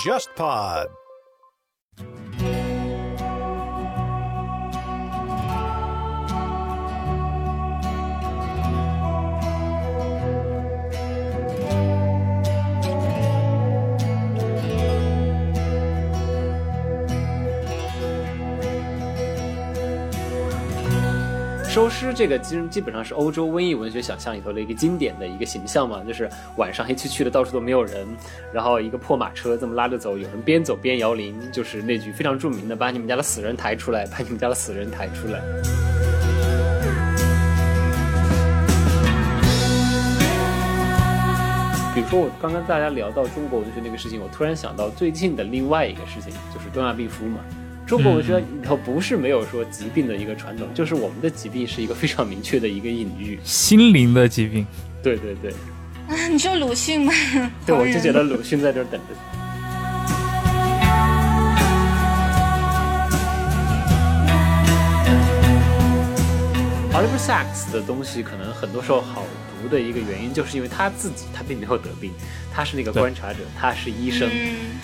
[0.00, 1.05] JustPod。
[21.76, 28.08] 收尸这个基基本上是欧洲瘟疫文学想象里头的一个经典的一个形象嘛，就是晚上黑黢黢的，到处都没有人，
[28.50, 35.38] 然后一个破马车这么拉着走，有人边走边摇铃，就是那句非常著名的“把你们家的死人抬出来，把你们家的死人抬出来”。
[41.94, 47.40] 比如说，我刚刚大家聊到中国文学那个事情，我突然想到最近的另外一个事情，就是东亚病夫嘛。
[47.86, 54.66] 中国文学里头不是没有说疾病的一个传统，就是我们的疾病是一个非常明确的一个隐喻，心灵的疾病。
[55.04, 55.52] 对对对，
[56.08, 57.12] 啊， 你说鲁迅吗？
[57.64, 59.14] 对，我就觉得鲁迅在这儿等着。
[66.92, 69.22] Oliver Sacks 的东西可能很多时候好
[69.66, 72.12] 读的一个原因，就是因为他自己他并没有得病，
[72.52, 74.30] 他是那个观察者，他是医生，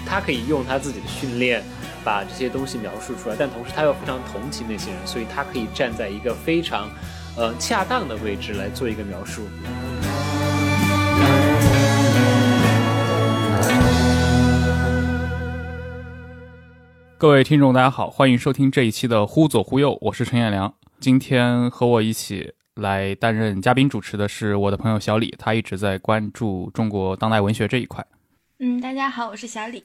[0.04, 1.62] 他可以用他自己的训练。
[2.04, 6.90] 把这些东西描述出来，但同时他又非常同情那些人，所以他可以站在一个非常，
[7.36, 9.42] 呃，恰当的位置来做一个描述。
[17.16, 20.74] 各位听众，大家好，欢迎收听这一期的《忽左忽右》，我是陈彦良。
[20.98, 28.04] 今天和我一起来担任嘉宾主持的是我的朋友小李，他一直在关注中国当代文学这一块。
[28.60, 29.84] 嗯，大家好，我是小李。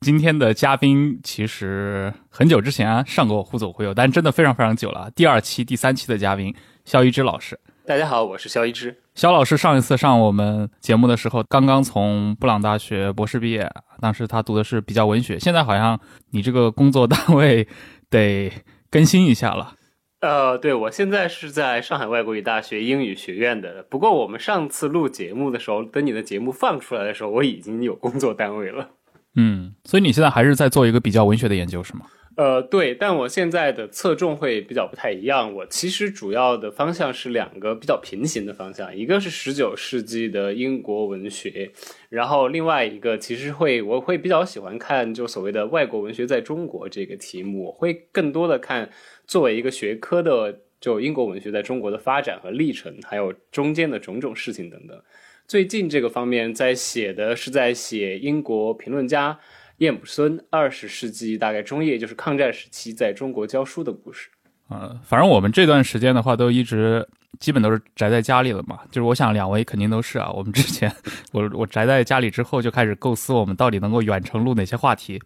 [0.00, 5.10] 今天的嘉宾其实很久之前啊上过《忽左忽右》，但真的非常非常久了。
[5.14, 8.96] 第二期、第三期的嘉宾肖一之老师，大家好，我是肖一之。
[9.14, 15.38] 肖老师上一次上我们节目的时候，刚刚从布朗大学博士毕业，当时他读的是比较文学。
[15.38, 15.98] 现在好像
[16.30, 17.66] 你这个工作单位
[18.10, 18.50] 得
[18.90, 19.74] 更新一下了。
[20.24, 23.82] 呃，对我现在是在上海外国语大学英语学院的。
[23.90, 28.88] 不过我们上次录节目的时候，等你的节目放出来的时候，我已经有工作单位了。
[29.36, 32.06] 嗯，所以你现在还是在做一个比较文学的研究，是吗？
[32.36, 35.54] 呃，对，但我现在的侧重会比较不太一样。
[35.54, 41.70] 我其实主要的方向是两个比较平行的方向，一个是十九世纪的英国文学，
[42.08, 48.90] 然后另外一个其实会我会比较喜欢看就所谓的外国文学在中国这个题目，我会更多的看
[49.26, 55.00] 作为一个学科的就英国文学在中国的发展和历程，还有中间的种种事情等等。
[55.46, 59.38] 最近这个方面在写的是在写英国评论家
[59.78, 64.28] 叶姆孙二十世纪大概中叶，就是抗战时期在中国教书的故事。
[64.68, 67.06] 呃，反正我们这段时间的话，都一直
[67.38, 68.80] 基本都是宅在家里了嘛。
[68.90, 70.30] 就是我想两位肯定都是啊。
[70.30, 70.90] 我们之前
[71.32, 75.20] 我我宅在家里之后，就开始构思我们到底能够远程录哪些话题。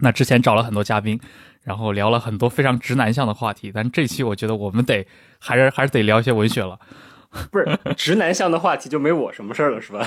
[0.00, 1.18] 那之前找了很多嘉宾，
[1.66, 5.04] 然后聊了很多非常直男向的话题，但这期我觉得我们得
[5.40, 6.78] 还是还是得聊一些文学了。
[7.50, 10.06] 不是直男向的话题就没我什么事儿了，是吧？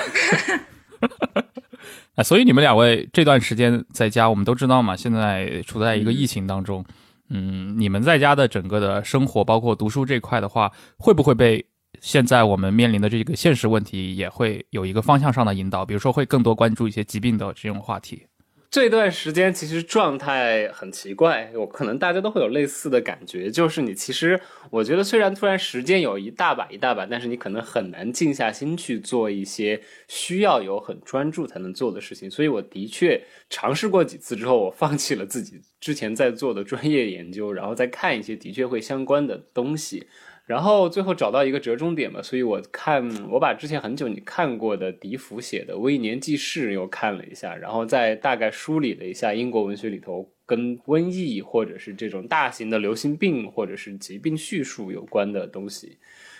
[2.16, 6.84] 啊，所以你们两位这段时间在家，我们都知道嘛，现在处在一个疫情当中。
[7.30, 11.64] 嗯，你们在家的整个的生活，包括读书这块的话，会不会被
[12.00, 15.86] 现在我们面临的这个现实问题也会有一个方向上的引导？
[15.86, 18.26] 比如说，会更多关注一些疾病的这种话题。
[18.72, 32.30] 这段时间其实状态很奇怪，我可能大家都会有类似的感觉，就是你其实我觉得虽然突然时间有一大把一大把，但是你可能很难静下心去做一些需要有很专注才能做的事情。
[32.30, 33.20] 所以我的确
[33.50, 40.06] 尝试过几次之后，我放弃了自己之前在做的专业研究，然后再看一些的确会相关的东西。
[40.50, 56.00] 然后最后找到一个折中点嘛，所以我看我把之前很久你看过的笛福写的《微年记事》又看了一下，然后再大概梳理了一下英国文学里头跟瘟疫或者是这种大型的流行病或者是疾病叙述有关的东西，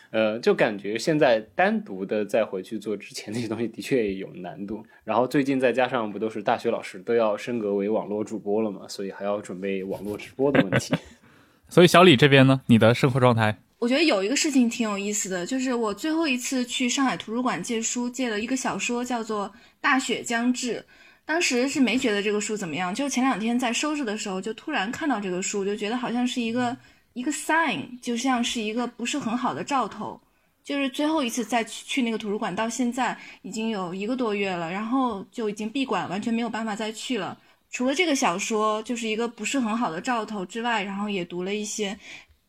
[0.10, 4.84] 呃，就感觉现在单独的再回去做之前那些东西的确有难度。
[5.04, 10.96] 然后最近再加上不都是大学老师都要升格为网络主播了嘛，所以还要准备网络直播的问题。
[11.70, 13.60] 所以小李这边呢，你的生活状态？
[13.80, 19.48] 我觉得有一个事情挺有意思的，就是我最后一次去上海图书馆借书，借了一个小说，叫做
[19.80, 20.86] 《大雪将至》。
[21.26, 26.76] 当时是没觉得这个书怎么样，就前两天在收拾的时候，就突然看到这个书，就觉得好像是一个
[27.14, 30.20] 一个 sign，就像是一个不是很好的兆头。
[30.62, 37.38] 就是最后一次再去去那个图书馆，到现在已经有一个多月了，然后就已经闭馆，完全没有办法再去了。
[37.72, 41.98] 除了这个小说就是一个不是很好的兆头之外，然后也读了一些。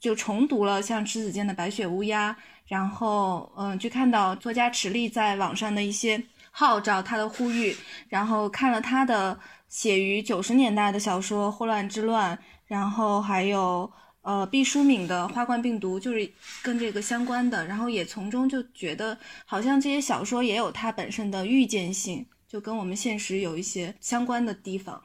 [0.00, 2.32] 就重读了像迟子建的《白雪乌鸦》，
[2.66, 6.20] 然后嗯，就看到作家池莉在网上的一些
[6.50, 7.76] 号召，他的呼吁，
[8.08, 9.38] 然后看了他的
[9.68, 12.34] 写于九十年代的小说《霍乱之乱》，
[12.66, 13.90] 然后还有
[14.22, 16.28] 呃毕淑敏的《花冠病毒》，就是
[16.62, 25.02] 跟这个相关的，然后也从中就觉得好像这些小说也有它本身的预见性，就跟我们现实有一些相关的地方。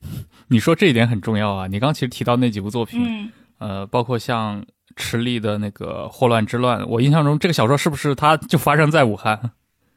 [0.48, 1.66] 你说这一点很重要啊！
[1.66, 3.32] 你刚其实提到那几部作品，嗯，
[3.64, 4.62] 呃，包括像
[4.94, 9.52] 池莉的那个《霍乱之乱》，我印象中这个小说是不是它就发生在武汉？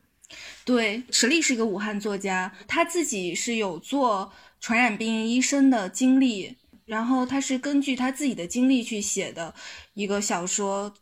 [0.64, 4.32] 对，池莉是一个武汉作家，他自己是有做
[4.62, 6.56] 传染病医生的经历，
[6.86, 9.54] 然后他是根据他自己的经历去写的
[9.96, 10.94] 一个小说，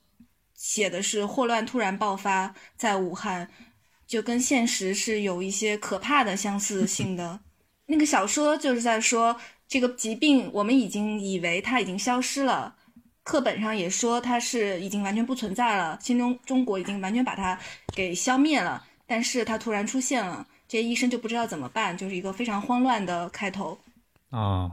[0.56, 3.48] 写的是霍乱突然爆发在武汉，
[4.08, 7.42] 就跟现实是有一些可怕的相似性的。
[7.88, 9.36] 那个小说就是在说
[9.68, 12.76] 这个疾病，我们已经以为它已经消失了，
[13.24, 17.60] 课本上也说它是已经完全不存在了，新中中国已经完全把它
[17.96, 18.84] 给消灭了。
[19.08, 23.78] 但是它突然出现了，这些医生就不知道怎么办，就是一个非常慌乱的开头。
[24.30, 24.72] 啊，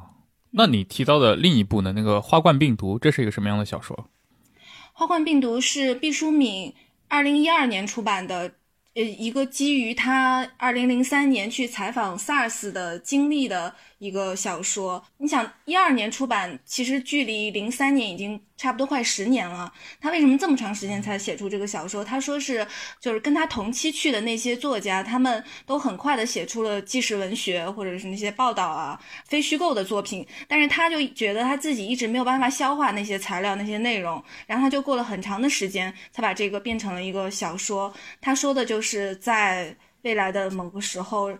[0.51, 1.93] 那你提到的另一部呢？
[1.95, 3.97] 那个《花冠病毒》，这是一个什么样的小说？
[4.93, 6.75] 《花冠病毒》是毕淑敏
[7.09, 8.53] 二零一二年出版的。
[8.95, 15.03] 呃，一个基于他二零零三年去采访 SARS 的经历的一个小说。
[15.17, 19.73] 你想，一二年出版，其实距离零三年已经差不多快十年了。
[19.99, 22.05] 他为什么这么长时间才写出这个小说？
[22.05, 22.67] 他说是，
[23.01, 30.27] 就是跟他同期去的那些作家，他们都很快的写出了纪实文学或者是那些报道啊、非虚构的作品。
[30.47, 37.91] 但是他就觉得他自己一直没有办法消化那些材料、那些内容，然后他就过了很长的时间才把这个变成了一个小说。
[38.21, 38.83] 他说的就。
[38.83, 41.33] 是在未来的某个时候，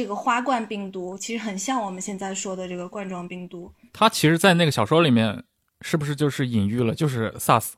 [0.00, 3.70] 这个花冠病毒其实很像我们现在说的这个冠状病毒。
[3.92, 5.44] 它其实，在那个小说里面，
[5.82, 7.72] 是不是就是隐喻了，就是 SARS？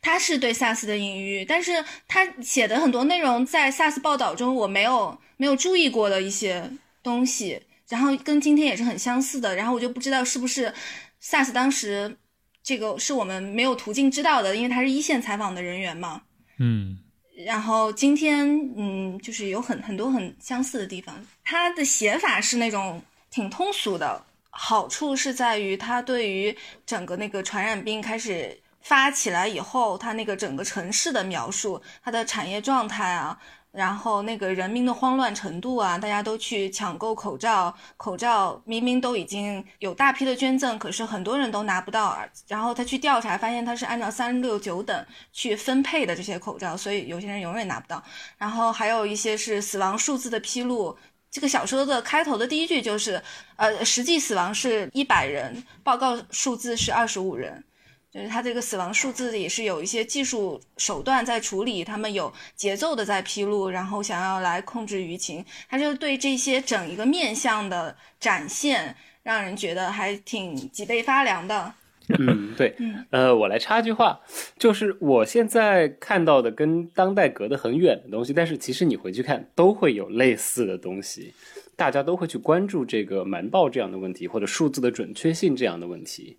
[0.00, 6.70] 它是对 SARS 的隐喻，但是它写的很多内容在 SARS 报道中我没有没有注意过的一些
[7.02, 10.72] 东西，然后跟今天也是很相似的，然后我就不知道是不是
[11.20, 12.16] SARS 当时
[12.62, 16.22] 这个是我们没有途径知道的，因为他是一线采访的人员嘛。
[16.58, 16.98] 嗯。
[17.34, 18.46] 然后今天，
[18.76, 21.14] 嗯，就是有很很多很相似的地方。
[21.42, 33.38] 它的写法是那种挺通俗的，好处是在于它对于整个那个传染病开始发起来以后，它那个整个城市的描述，它的产业状态啊。
[33.72, 42.18] 然后那个人民的慌乱程度啊，大家都去抢购口罩，口罩明明都已经有大批的捐赠，可是很多人都拿不到。
[42.46, 48.02] 然后他去调查，发现他是按照三六九等去分配的这些口罩，所以有些人永远拿不到。
[48.36, 50.96] 然后还有一些是死亡数字的披露。
[51.30, 53.22] 这个小说的开头的第一句就是，
[53.56, 57.64] 呃，实际死亡是一百人，报告数字是二十五人。
[58.12, 71.72] 就是他这个死亡数字也是有一些技术手段在处理，他们有节奏的在披露，然后想要来控制舆情，他就对这些整一个面相的展现，让人觉得还挺脊背发凉的。
[72.18, 72.76] 嗯，对，
[73.10, 74.20] 呃，我来插一句话，
[74.58, 81.32] 就是我现在看到的跟当代隔得很远的东西，但是其实你回去看都会有类似的东西，
[81.76, 86.36] 大家都会去关注这个瞒报这样的问题，或者数字的准确性这样的问题。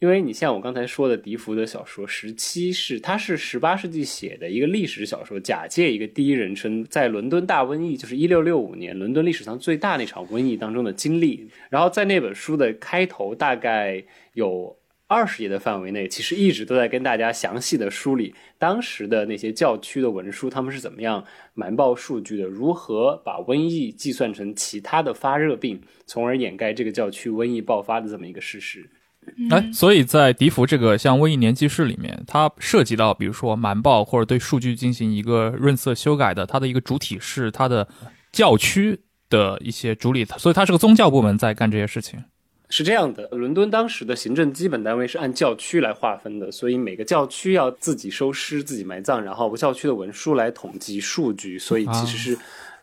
[0.00, 11.50] 因为你像我刚才说的，笛福的小说《十七》是，他是十八世纪写的一个历史小说，假借一个第一人称，在伦敦大瘟疫，就是一六六五年伦敦历史上最大那场瘟疫当中的经历。
[11.68, 14.78] 然后在那本书的开头，大概有
[15.08, 21.24] 二十页的范围内，其实一直都在跟大家详细的梳理当时的那些教区的文书，他们是怎么样
[21.54, 28.88] 瞒报数据的，如何把瘟疫计算成其他的发热病，从而掩盖这个教区瘟疫爆发的这么一个事实。
[29.50, 37.86] 哎，所以在笛福这个像《瘟疫年记事》里面，它涉及到比如说瞒报或者对数据进行一个润色修改的，它的一个主体是它的
[38.32, 42.22] 教区的一些主理，所以它是个宗教部门在干这些事情。
[42.70, 52.38] 是这样的，伦敦当时的行政基本单位是按教区来划分的，所以每个教区要自己收尸、自己埋葬，然后教区的文书来统计数据，所以其实是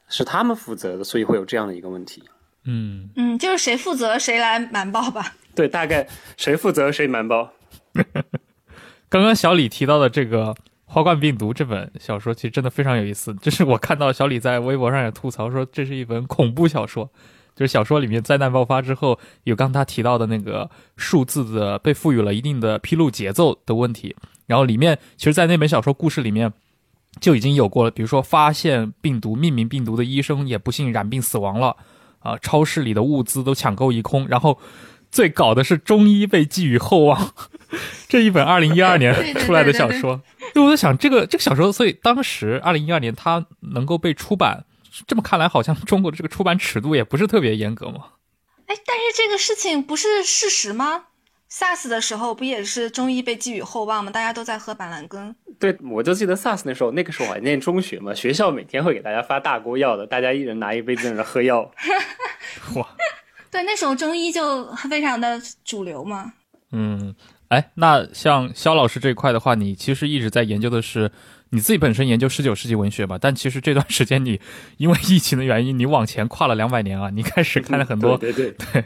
[0.09, 2.23] 是他们负责的，所以会有这样的一个问题。
[2.65, 5.35] 嗯嗯，就是谁负责谁来瞒报吧。
[5.55, 7.53] 对，大概谁负责谁瞒报。
[9.07, 10.47] 刚刚小李提到的这个
[10.85, 13.33] 《花冠病毒》这本小说，其实真的非常有意思。
[13.35, 17.09] 就是我看到小李在微博上也吐槽说，这是一本恐怖小说。
[17.55, 24.13] 就是小说里面灾难爆发之后，有刚他提到的那个数字的被赋予了一定的披露节奏的问题。
[24.45, 26.51] 然后里面其实，在那本小说故事里面
[27.21, 31.77] 就已经有过了，比如说发现病毒、命名病毒的医生也不幸染病死亡了。
[32.25, 34.59] 啊，超市里的物资都抢购一空，然后
[35.11, 37.33] 最搞的是中医被寄予厚望。
[38.09, 40.21] 这一本二零一二年出来的小说，
[40.53, 44.65] 对，我在想这个这个小说，所以当时二零一二年它能够被出版，
[45.05, 48.05] 这么看来好像中国的这个出版尺度也不是特别严格嘛。
[48.67, 51.03] 哎，但是这个事情不是事实吗
[51.57, 54.11] ？SARS 的时候不也是中医被寄予厚望吗？
[54.11, 55.33] 大家都在喝板蓝根。
[55.57, 61.71] 对，我就记得 SARS 那时候，那个时候我还念中学嘛，学校每天会给大家发大锅药的，大家一人拿一杯在那喝药。
[62.75, 62.85] 哇，
[63.49, 66.33] 对，那时候中医就非常的主流嘛。
[66.71, 67.15] 嗯，
[67.47, 71.09] 哎，那像肖老师这一块的话，你其实一直在研究的是
[71.51, 73.17] 你自己本身研究十九世纪文学嘛？
[73.17, 74.41] 但其实这段时间你
[74.75, 78.85] 因为疫情的原因，你往前跨了两百年啊，你开始看了很多对 对对，对，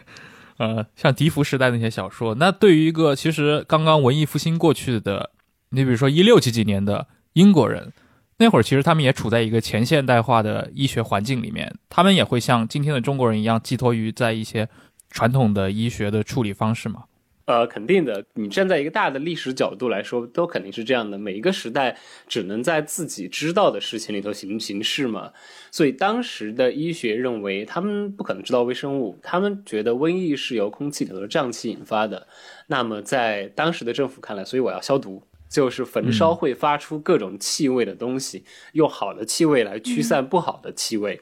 [0.59, 2.35] 呃，像笛福时代那些小说。
[2.35, 5.31] 那对于一个其实刚刚文艺复兴过去的，
[5.69, 7.93] 你比如说一六几几年的英国人，
[8.37, 14.67] 那会儿其实他们也处在一个前现代化的医学环境里面，他们也会像今天的中国人一样寄托于在一些
[15.09, 17.03] 传统的医学的处理方式嘛。
[17.49, 18.23] 呃，肯定的。
[18.35, 21.17] 你站在一个大的历史角度来说，都肯定是这样的。
[21.17, 25.33] 每一个时代只能在自己知道的事情里头行行事嘛。
[25.71, 32.27] 所以当时的医学认为，他们不可能知道微生物，他们觉得瘟疫是由空气里头的瘴气引发的。
[32.67, 41.19] 那么在当时的政府看来，所以我要消毒，就是焚烧会发出各种气味的东西，用好的气味来驱散不好的气味。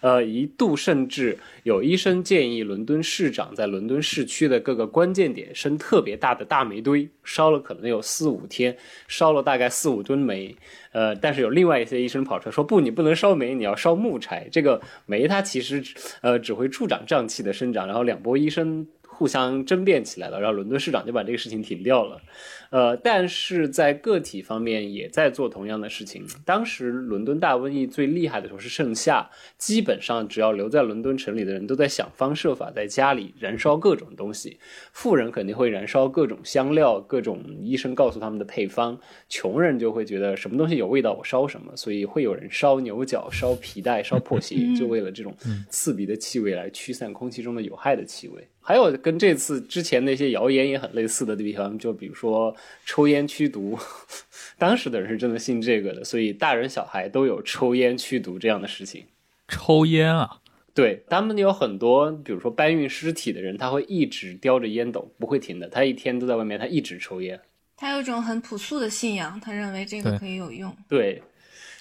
[0.00, 8.76] 呃，一度甚至有医生建议伦敦市长在伦敦市区的各个关键点生特别大的大煤堆，烧了可能有四五天，
[9.08, 10.54] 烧了大概四五吨煤。
[10.92, 14.48] 呃，但是有另外一些医生跑出来说，不，你不能烧煤，你要烧木柴。
[14.50, 15.82] 这个煤它其实
[16.22, 17.86] 呃只会助长胀气的生长。
[17.86, 18.86] 然后两波医生
[19.16, 22.20] 互相争辩起来了，然后伦敦市长就把这个事情停掉了。
[22.68, 26.26] 呃，但是在个体方面也在做同样的事情。
[26.44, 34.58] 当时伦敦大瘟疫最厉害的时候是盛夏，基本上只要留在伦敦城里的人都在想方设法在家里燃烧各种东西。
[34.92, 38.98] 富人肯定会燃烧各种香料，各种医生告诉他们的配方；
[39.30, 45.34] 穷人就会觉得什么东西有味道我烧什么，所以会有人烧牛角、烧皮带、烧破鞋，就为了这种
[45.70, 48.46] 刺鼻的气味来驱散空气中的有害的气味。
[48.66, 52.52] 还有跟这次之前那些谣言也很类似的地方，就比如说
[52.84, 53.78] 抽烟驱毒，
[54.58, 59.04] 当时的人是真的信这个的，所以大人小孩都有抽烟驱毒这样的事情。
[59.46, 60.28] 抽烟啊，
[60.74, 67.40] 对他们有很多，比如说搬运尸体的人，他会一直叼着烟斗，不会停的，他一天都在外面，他一直抽烟。
[67.76, 70.74] 他有一种很朴素的信仰，他认为这个可以有用。
[70.88, 71.22] 对，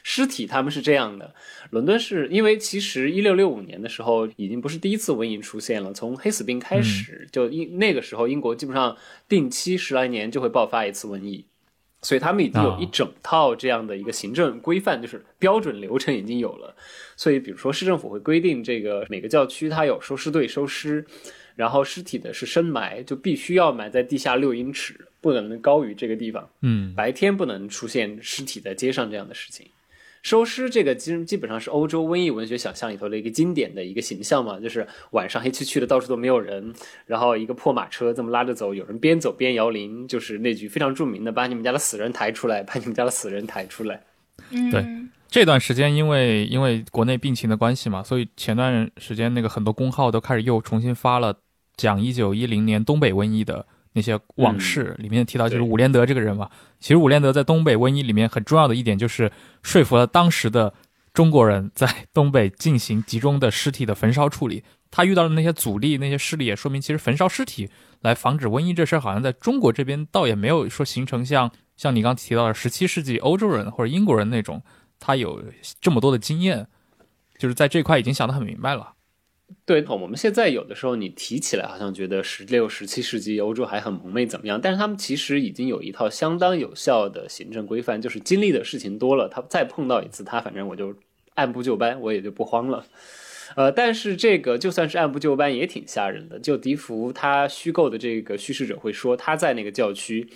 [0.08, 1.34] 尸体他们是这样的。
[1.72, 8.96] 伦敦是因为其实一六六五年的时候已经不是第一次瘟疫出现了，从黑死病开始，就英那个时候英国基本上
[9.28, 11.44] 定期十来年就会爆发一次瘟疫。
[12.04, 16.76] 所以他们已经有一整套这样的一个行政规范，就是标准流程已经有了。
[17.18, 21.04] 所以，比如说市政府会规定，这个每个教区它有收尸队收尸，
[21.56, 26.48] 然后尸体的是深埋，就必须要埋在地下六英尺，不能高于这个地方。
[26.62, 29.66] 嗯，白天不能出现尸体在街上这样的事情。
[30.26, 36.74] 收尸这个基基本上是欧洲瘟疫文学想象里头的一个经典的一个形象嘛，就是晚上黑黢黢的，到处都没有人，
[37.06, 44.02] 然后一个破马车这么拉着走，有人边走边摇铃，就是那句非常著名的“把你们家的死人抬出来，把你们家的死人抬出来”。
[44.50, 44.84] 嗯，对
[45.30, 51.38] 这段时间因为因为国内病情的关系嘛，所以前段时间那个很多公号都开始又重新发了
[51.78, 56.50] 讲一九一零年东北瘟疫的那些往事，里面提到就是伍连德这个人嘛。
[56.80, 59.32] 其实伍连德在东北瘟疫里面很重要的一点就是
[59.64, 60.74] 说服了当时的
[61.14, 64.64] 中国人在东北进行集中的尸体的焚烧处理。
[64.92, 67.70] 他遇到的那些阻力、那些势力，也说明其实焚烧尸体
[68.02, 74.62] 来防止瘟疫这事儿，好像在中国这边倒也没有说形成像像你刚提到的十七世纪欧洲人或者英国人那种，
[75.00, 75.44] 他有
[75.82, 76.68] 这么多的经验，
[77.38, 78.94] 就是在这块已经想得很明白了。
[79.64, 84.60] 对，我们现在有的时候你提起来，好像觉得十六、十七世纪欧洲还很蒙昧怎么样？
[84.62, 90.96] 但是他们其实已经有一套相当有效的行政规范，就是经历的事情多了，他再碰到一次，他反正我就
[91.36, 92.86] 按部就班，我也就不慌了。
[93.56, 96.40] 呃，但是这个就算是按部就班，也挺吓人的。
[96.40, 100.28] 就笛福他虚构的这个叙事者会说，他在那个教区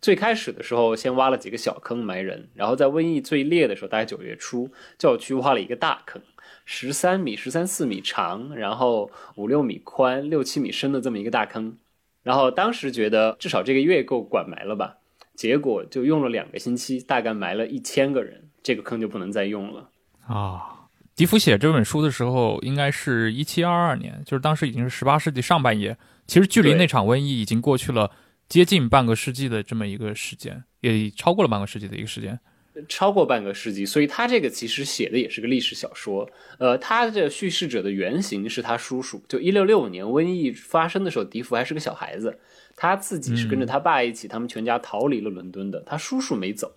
[0.00, 6.20] 最开始的时候，先挖了几个小坑埋人，然后在瘟疫最烈的时候，大概九月初，教区挖了一个大坑。
[6.64, 11.76] 十三米、十三四米长，然后五六米宽、六七米深的这么一个大坑，
[12.22, 14.96] 然后当时觉得至少这个月够管埋了吧，
[15.34, 19.90] 结果就用了两个星期，大概埋了一千个人，这个坑就不能再用了。
[20.26, 25.96] 啊，笛福写这本书的时候，应该是一七二二年，就是当时已经是十八世纪上半叶。
[26.26, 28.10] 其实距离那场瘟疫已经过去了
[28.48, 32.40] 接近半个世纪的这么一个时间，也超过了半个世纪的一个时间。
[32.88, 36.28] 超过半个世纪，所以他这个其实写的也是个历史小说。
[36.58, 39.22] 呃，他的叙事者的原型是他叔叔。
[39.28, 42.36] 就一六六五年瘟疫发生的时候，笛福还是个小孩子，
[42.74, 45.80] 他自己是跟着他爸一起，他们全家逃离了伦敦的。
[45.86, 46.72] 他叔叔没走，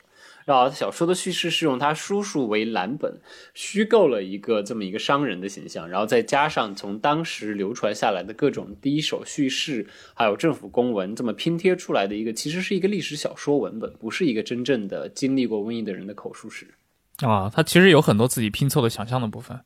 [0.47, 3.19] 然后小说的叙事是用他叔叔为蓝本，
[3.53, 16.65] 虚构了一个这么一个商人的形象，然后再加上从当时流传下来的各种第一手叙事，还有政府公文，这么拼贴出来的一个，其实是一个历史小说文本，不是一个真正的经历过瘟疫的人的口述史。
[17.17, 19.59] 啊，他其实有很多自己拼凑的想象的部分。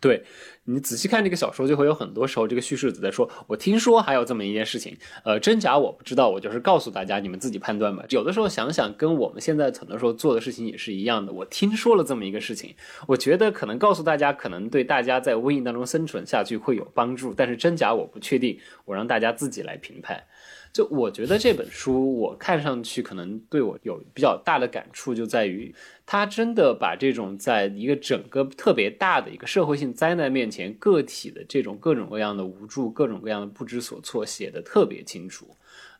[0.00, 0.22] 对
[0.64, 11.32] 你仔细看这个小说，就会有很多时候这个叙事者在说：“我听说还有这么一件事情，呃，真假我不知道，我就是告诉大家，你们自己判断吧。”有的时候想想，跟我们现在很多时候做的事情也是一样的。
[11.32, 12.74] 我听说了这么一个事情，
[13.06, 20.22] 我觉得可能告诉大家，可能对大家在瘟疫当中生存下去会有帮助，但是真假我不确定，我让大家自己来评判。
[20.72, 25.74] 就我觉得这本书，我看上去可能对我有比较大的感触，就在于
[26.06, 35.48] 他真的把这种在一个整个特别大的一个社会性灾难面前，个体的这种各种各样的无助、各种各样的不知所措写得特别清楚。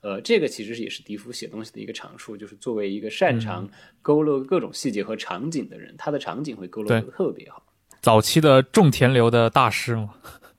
[0.01, 3.69] 呃，这个其实也是笛福写东西的一个长处，就是作为一个擅长
[4.01, 7.65] 勾勒各种细节和场景的人，他的场景会勾勒得特别好。
[8.01, 10.15] 早期的种田流的大师嘛。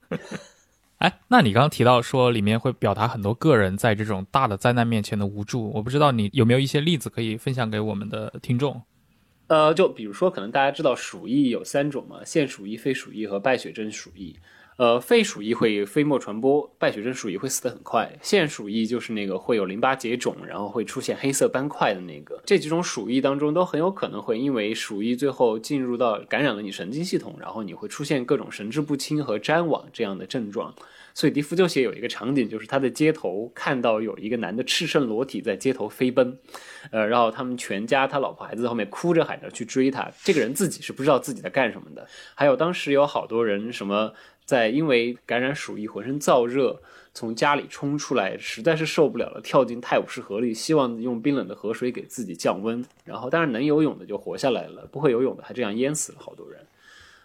[1.00, 8.82] 哎，那你刚刚提到说里面会表达很多个人在这种大的灾难面前的无助，我不知道你有没有一些例子可以分享给我们的听众？
[9.48, 14.36] 呃，就比如说，可能大家知道鼠疫有三种嘛，现鼠疫、非鼠疫和败血症鼠疫。
[14.80, 22.42] 呃，肺鼠疫会飞沫传播，败血症鼠疫会死得很快，现鼠疫就是那个会有淋巴结肿，然后会出现黑色斑块的那个。
[22.46, 30.74] 这几种鼠疫当中都很有可能会因为鼠疫最后进入到感染了你神经系统，然后你会出现各种神志不清和谵妄这样的症状。
[31.14, 36.40] 所以笛福就写有一个场景，就是他在街头看到有一个男的赤身裸体在街头飞奔，
[36.92, 42.08] 呃，然后他们全家他老婆孩子在后面哭着喊着去追他，这个人自己是不知道自己在干什么的。
[42.34, 44.14] 还有当时有好多人什么。
[44.50, 46.82] 在因为感染鼠疫，浑身燥热，
[47.14, 52.84] 从家里冲出来，实在是受不了了，跳进泰晤士河里，希望用冰冷的河水给自己降温。
[53.06, 56.60] 然后，当然能游泳的就活下来了，不会游泳的还这样淹死了好多人。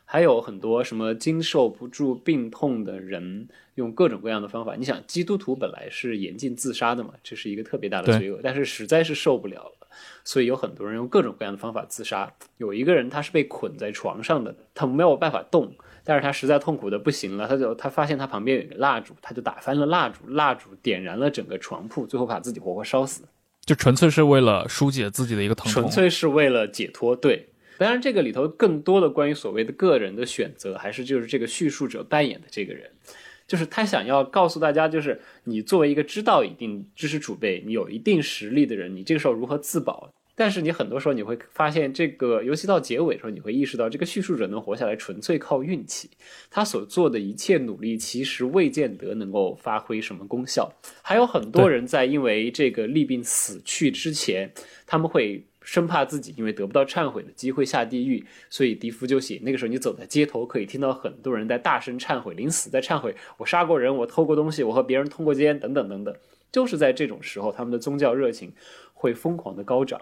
[0.05, 4.77] 还有很多什么经受不住病痛的人，用各种各样的方法。
[4.77, 9.89] 你想，基督徒本来是严禁自杀的嘛，这是一个特别大的罪恶，但是实在是受不了了，
[10.25, 12.31] 所以有很多人用各种各样的方法自杀。
[12.59, 15.73] 有一个人他是被捆在床上的，他没有办法动。
[16.05, 23.23] 但是他实在痛苦的不行了，他就他发现他旁边有一个蜡烛，他就打翻了蜡烛，蜡烛点燃了整个床铺，最后把自己活活烧死，
[23.65, 27.17] 就纯粹是为了疏解自己的一个疼痛，纯粹是为了解脱。
[27.17, 32.91] 对，当然这个里头更多的关于所谓的个人的选择，还是就是这个叙述者扮演的这个人，
[33.47, 40.13] 就是他想要告诉大家，就是你作为一个知道一定知识储备、你有一定实力的人，你这个时候如何自保。
[40.37, 46.11] 但是你很多时候你会发现，这个尤其到结尾的时候，你会意识到，这个叙述者能活下来纯粹靠运气。
[46.51, 50.73] 他所做的一切努力，其实未见得能够发挥什么功效。
[51.03, 54.53] 还有很多人在因为这个利病死去之前，
[54.87, 66.15] 他们会生怕自己因为得不到忏悔的机会下地狱，所以笛福就写，那个时候你走在街头，可以听到很多人在大声忏悔，临死在忏悔，我杀过人，我偷过东西，我和别人通过奸，等等等等。
[66.51, 68.53] 就是在这种时候，他们的宗教热情
[68.93, 70.01] 会疯狂的高涨。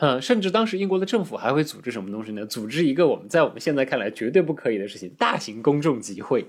[0.00, 2.46] 嗯，甚至当时英国的政府还会组织什么东西呢？
[2.46, 6.46] 组织一个我们在我们现在看来绝对不可以的事情——大型公众集会。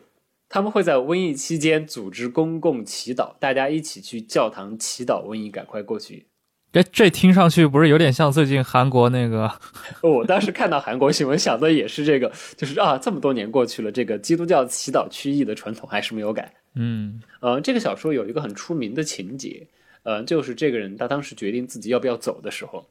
[0.48, 6.26] 他们会在瘟疫期间组织公共祈祷，大家一起去教堂祈祷，瘟疫赶快过去。
[6.74, 9.52] 这这听上去不是有点像最近韩国那个？
[10.02, 16.54] 我当时看到韩国新闻，想的也是这个，就是啊，这么多年过去了，这个基督教祈祷区域的传统还是没有改。
[16.76, 19.68] 嗯，呃，这个小说有一个很出名的情节，
[20.04, 22.88] 呃，就是这个人他当时决定自己要不要走的时候。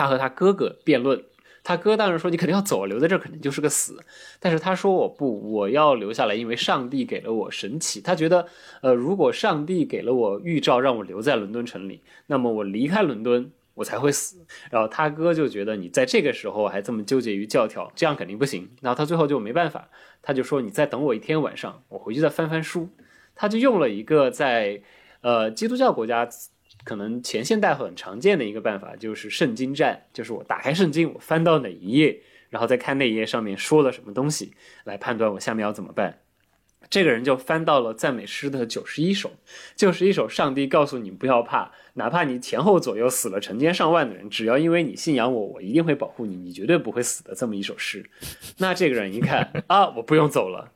[0.00, 1.22] 他和他哥哥辩论，
[1.62, 4.02] 他哥当然说你肯定要走，留在这儿肯定就是个死。
[4.38, 8.00] 但是他说我不，我要留下来，因为上帝给了我神启。
[8.00, 8.46] 他觉得，
[8.80, 14.46] 呃，如果上帝给了我预兆，让我留在伦敦城里，那么我离开伦敦，我才会死。
[14.70, 18.70] 然后他哥就觉得你在这个时候还这么纠结于教条，这样肯定不行。
[18.80, 19.90] 然后他最后就没办法，
[20.22, 22.88] 他就说你再等我一天晚上，我回去再翻翻书。
[23.34, 24.80] 他就用了一个在
[25.20, 26.26] 呃基督教国家。
[26.84, 34.52] 可能前现代很常见的一个办法就是圣经战，就是我打开圣经，我翻到哪一页，然后再看那一页上面说了什么东西，
[34.84, 36.20] 来判断我下面要怎么办。
[36.88, 39.30] 这个人就翻到了赞美诗的九十一首，
[39.76, 48.04] 就是一首上帝告诉你不要怕，哪怕你前后左右死了成千上万的人，只要因为你信仰我，我一定会保护你，你绝对不会死的这么一首诗。
[48.58, 50.72] 那这个人一看 啊，我不用走了。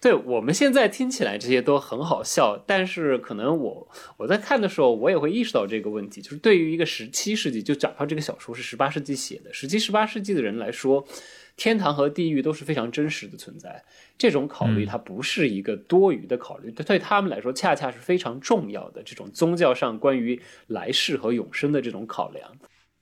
[0.00, 11.04] 对我们现在听起来这些都很好笑，但是可能我我在看的时候，我也会意识到这个问题，就是对于一个十七世纪，就哪怕这个小说是十八世纪写的，十七、十八世纪的人来说，
[11.56, 13.82] 天堂和地狱都是非常真实的存在。
[14.16, 22.48] 这种考虑它不是一个多余的考虑，对对他们来说，恰恰是非常重要的这种宗教上关于来世和永生的这种考量。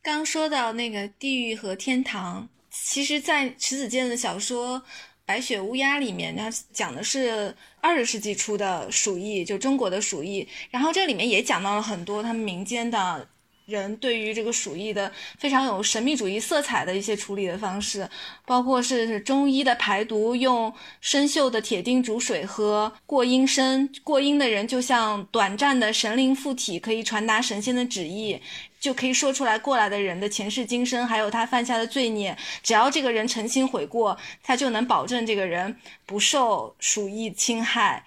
[0.03, 4.81] 刚说到那个地狱和天堂，其实，在迟子建的小说
[5.27, 10.49] 《白雪乌鸦》里面，它讲的是二十世纪初的鼠疫，就中国的鼠疫。
[10.71, 13.29] 然后这里面也讲到了很多他们民间的。
[13.67, 18.09] 人对于这个鼠疫的非常有神秘主义色彩的一些处理的方式，
[18.45, 28.41] 包括是中医的排毒，用生锈的铁钉煮水喝，过阴身，过阴的人就像短暂的神灵附体，可以传达神仙的旨意，
[28.87, 32.39] 就可以说出来过来的人的前世今生，还有他犯下的罪孽。
[32.63, 38.05] 只要这个人诚心悔过，他就能保证这个人不受鼠疫侵害。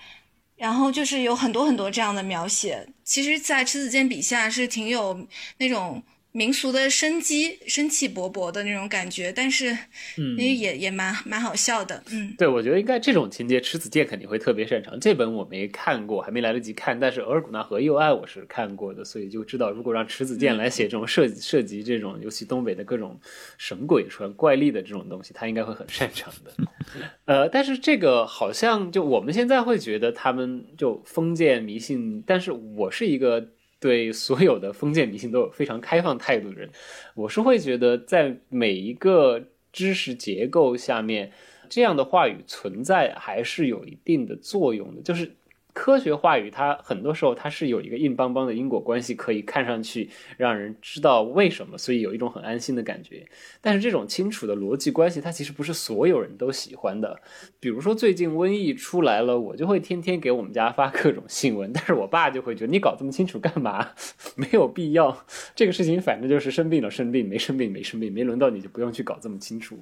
[0.55, 6.01] 然后就是有很多很多这样的描写，其实，在迟子建笔下是挺有那种。
[6.31, 9.75] 民俗的生机，生气勃勃的那种感觉，但是，
[10.17, 14.99] 嗯，也也蛮蛮好笑的，嗯，对，我觉得应该这种情节，池子健肯定会特别擅长。
[14.99, 23.19] 这本我没看过，还没来得及看，但是《额尔古纳河右岸》我是看过的，所以就知道，如果让池子健来写这种涉涉及这种，尤其东北的各种
[23.57, 26.53] 神鬼传怪力的这种东西，他应该会很擅长的。
[27.25, 33.49] 呃，但是这个好像就我们现在会觉得他们就封建迷信，但是我是一个。
[33.79, 36.69] 对所有的封建迷信都有非常开放态度的人，
[37.15, 41.31] 我是会觉得在每一个知识结构下面，
[41.69, 45.31] 这样的话语存在还是有一定的作用的，就是。
[45.79, 53.25] 科学话语，它很多时候它是有一个硬邦邦的因果关系，可以看上去让人知道为什么，所以有一种很安心的感觉。
[53.61, 57.21] 但是这种清楚的逻辑关系，它其实不是所有人都喜欢的。
[57.61, 63.91] 比如说最近瘟疫出来了，我就会天天给我们家发各种新闻，但是我爸就会觉得你搞这么清楚干嘛？
[64.35, 65.25] 没有必要。
[65.55, 69.79] 这个事情反正就是生病了生病，没生病没生病，没轮到你就不用去搞这么清楚。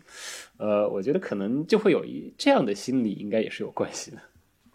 [0.57, 4.17] 呃，我觉得可能就会有一这样的心理，应该也是有关系的。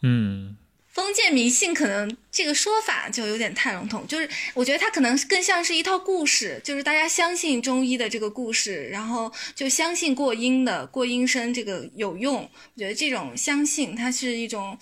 [0.03, 0.57] 嗯。
[0.93, 12.43] 封建迷信可能这个说法就有点太笼统，就是我觉得它可能更像是一套故事，就是大家相信中医的这个故事，然后就相信过阴的过阴身这个有用。
[12.75, 14.79] 我觉得这种相信它是一种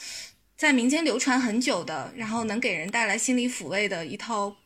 [0.57, 4.57] 在民间流传很久的，然后能给人带来心理抚慰的一套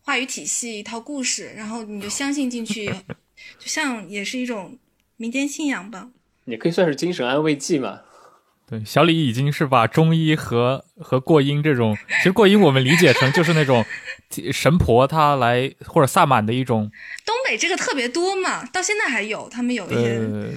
[0.00, 2.86] 话语体系、一套故事，然后你就相信进去，
[3.60, 4.78] 就像也是一种
[5.18, 6.08] 民间信仰吧，
[6.46, 8.00] 也可以算是精神安慰剂嘛。
[8.66, 13.84] 对，小李已经是把中医和和过阴这种，其实过阴我们理解成就是那种
[14.50, 16.90] 神婆她来或者萨满的一种。
[17.26, 19.94] 东北这个特别多嘛，到现在还有，他们有一些。
[19.94, 20.50] 对对对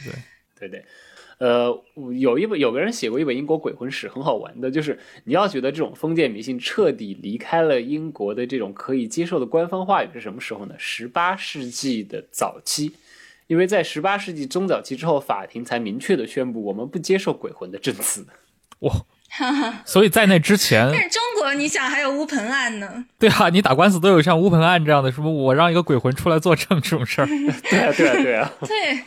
[0.59, 0.85] 对对，
[1.39, 1.83] 呃，
[2.17, 10.73] 有一本有个人写过一本英国鬼魂史，很好玩的，就是你要觉得这种封建迷信彻底离开了英国的这种可以接受的官方话语是什么时候呢？
[10.77, 12.93] 十八世纪的早期。
[13.47, 18.25] 因为在十八世纪中早期之后，法庭才明确的宣布我们不接受鬼魂的证词。
[18.81, 18.93] 哇，
[19.85, 23.05] 所以在那之前，但是中国你想还有乌盆案呢？
[23.17, 27.27] 对啊，你打官司都有像乌盆案这样的，什么我让一个鬼魂出来作证这种事儿。
[27.69, 28.53] 对啊，对啊，对啊。
[28.67, 28.99] 对。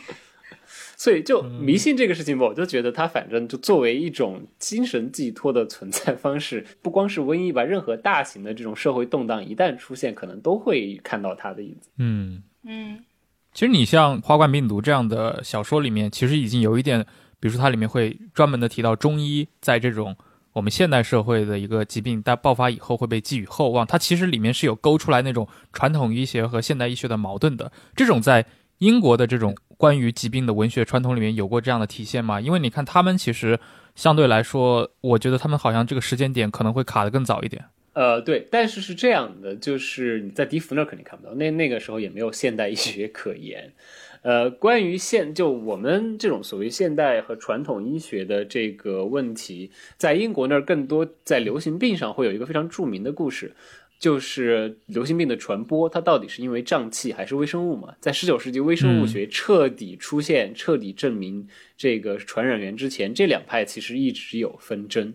[0.97, 11.89] 所以就迷信这个事情吧，我就觉得它反正就作为一种精神寄托的存在方式，不光是瘟疫吧，任何大型的这种社会动荡一旦出现，可能都会看到它的影子。
[11.97, 13.03] 嗯嗯。
[13.53, 17.05] 其实你像《花冠病毒》这样的小说里面，其实已经有一点，
[17.39, 20.15] 比如说它里面会专门的提到中医在这种
[20.53, 23.85] 我们现代社会的一个疾病在爆发以后会被寄予厚望。
[23.85, 27.71] 它其实里面是有勾出来那种传统医学和现代医学的矛盾的。
[27.95, 28.45] 这种在
[28.79, 32.39] 英国的这种关于疾病的文学传统里面有过这样的体现吗？
[32.39, 33.59] 因为你看他们其实
[33.95, 37.65] 相对来说，我觉得他们好像这个时间点可能会卡得更早一点。
[37.93, 43.73] 呃，对，但是是这样的，就是你在笛福那儿肯定看不到，那那个时候也没有现代医学可言。
[44.21, 53.51] 呃，关于现就我们这种所谓现代和传统医学的这个问题，在英国那儿更多在流行病上会有一个非常著名的故事，
[53.99, 57.95] 就是流行病的传播，它到底是因为瘴气还是微生物嘛？
[57.99, 65.13] 在十九世纪微生物学彻底出现、彻底证明这个传染源之前，这两派其实一直有纷争。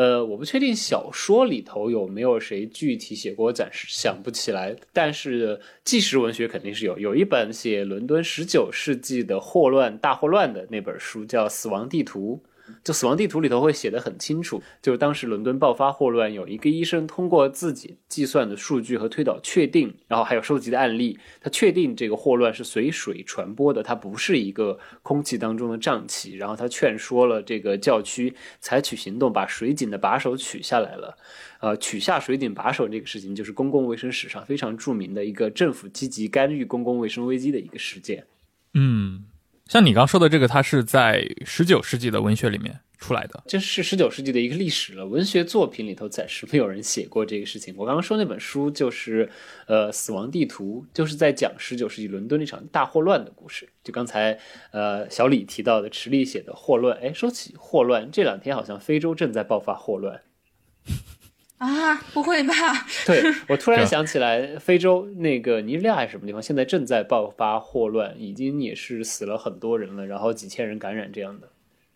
[0.00, 4.74] 呃，我不确定小说里头有没有谁具体写过，暂时想不起来。
[4.94, 12.40] 但是纪实文学肯定是有，有一本写伦敦十九世纪的霍乱大霍乱的那本书，叫《死亡地图》。
[12.82, 31.16] 就死亡地图里头会写的很清楚，就是当时伦敦爆发霍乱，有一个医生通过自己计算的数据和推导确定，然后还有收集的案例，他确定这个霍乱是随水传播的，它不是一个空气当中的瘴气，然后他劝说了这个教区采取行动，把水井的把手取下来了。
[31.60, 38.24] 呃，取下水井把手这个事情，就是公共卫生史上非常著名的一个政府积极干预公共卫生危机的一个事件。
[38.74, 39.24] 嗯。
[39.70, 43.40] 像你刚说的这个，它是在十九世纪的文学里面，出来的。
[43.46, 47.72] 这是十九世纪的一个历史了，文学作品里头暂时没有人写过这个事情。
[47.76, 49.30] 我刚刚说那本书就是，
[49.68, 53.68] 呃，《死亡地图》，就是在讲十九世纪伦敦那场大霍乱的故事。
[53.84, 54.36] 就刚才
[54.72, 60.20] 呃小李提到的池莉写的霍乱，哎，说起霍乱，这两天好像非洲正在爆发霍乱。
[61.60, 62.54] 啊，不会吧？
[63.06, 71.48] 对我突然想起来，非洲那个尼日利亚还是什么地方，现在正在爆发霍乱，已经也是死了很多人了，然后几千人感染这样的。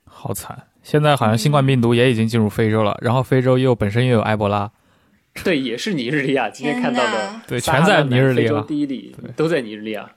[0.04, 0.68] 好惨！
[0.82, 4.70] 现在好像新冠病毒也已经进入非洲了，然后非洲又本身又有埃博拉，
[5.42, 6.50] 对，也是尼日利亚。
[6.50, 10.12] 今天看到的哪，对全在尼日利亚第一例都在尼日利亚。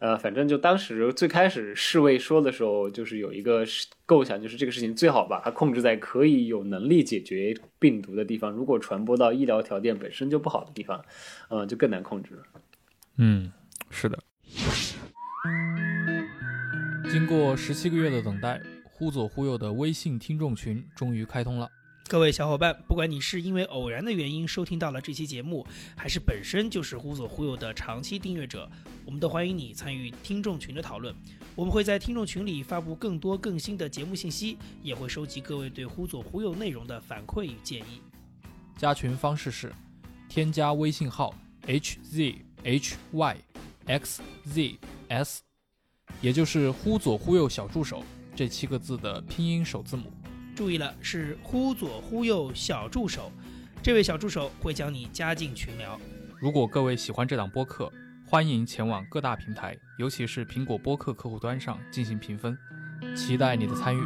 [0.00, 3.64] 呃，反正就当时最开始世卫说的时候，就是有一个
[4.06, 8.50] 构想，就是这个事情最好把它控制在可以有能力解决病毒的地方。
[8.50, 11.04] 如果传播到医疗条件本身就不好的地方，
[11.50, 12.42] 嗯、就更难控制了。
[13.18, 13.52] 嗯，
[13.90, 14.18] 是的。
[17.12, 21.68] 经过十七个月的等待，忽左忽右的微信听众群终于开通了。
[22.10, 25.64] 各位小伙伴，不管你是因为偶然的原因收听到了这期节目，
[25.96, 28.68] 还是本身就是忽左忽右的长期订阅者，
[29.04, 31.14] 我们都欢迎你参与听众群的讨论。
[31.54, 38.02] 我们会在听众群里发布更多更新的节目信息，也会收集各位对忽左忽右内容的反馈与建议。
[38.76, 39.72] 加群方式是
[40.28, 41.32] 添加微信号
[41.68, 43.36] h z h y
[43.86, 45.42] x z s，
[46.20, 48.02] 也就是忽左忽右小助手
[48.34, 50.12] 这七个字的拼音首字母。
[50.60, 53.32] 注意了，是忽左忽右小助手，
[53.82, 55.98] 这位小助手会将你加进群聊。
[56.38, 57.90] 如果各位喜欢这档播客，
[58.26, 62.54] 欢迎前往各大平台，尤其是苹果播客客户端上进行评分，
[63.16, 64.00] 期待你的参与。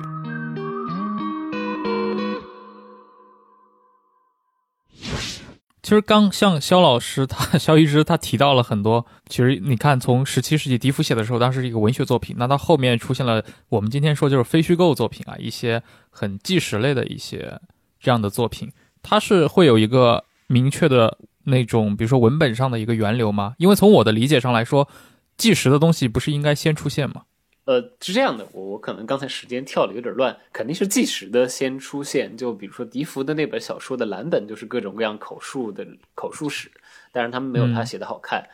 [5.94, 15.80] 其实刚像肖老师他肖医师他提到了很多，其实你看从十七世纪笛福写的时候，当时是一个文学作品，那到后面出现了我们今天说就是非虚构作品啊，一些
[16.10, 17.60] 很纪实类的一些
[18.00, 18.72] 这样的作品，
[19.04, 23.54] 它是会有一个明确的那种，比如说文本上的一个源流吗？
[23.58, 24.88] 因为从我的理解上来说，
[25.36, 27.22] 纪实的东西不是应该先出现吗？
[27.64, 32.36] 呃，是这样的，我我可能刚才时间跳的有点乱，肯定是纪实的先出现。
[32.36, 36.70] 就比如说笛福的那本小说的蓝本，就是各种各样口述的口述史，
[37.10, 38.46] 但是他们没有他写的好看。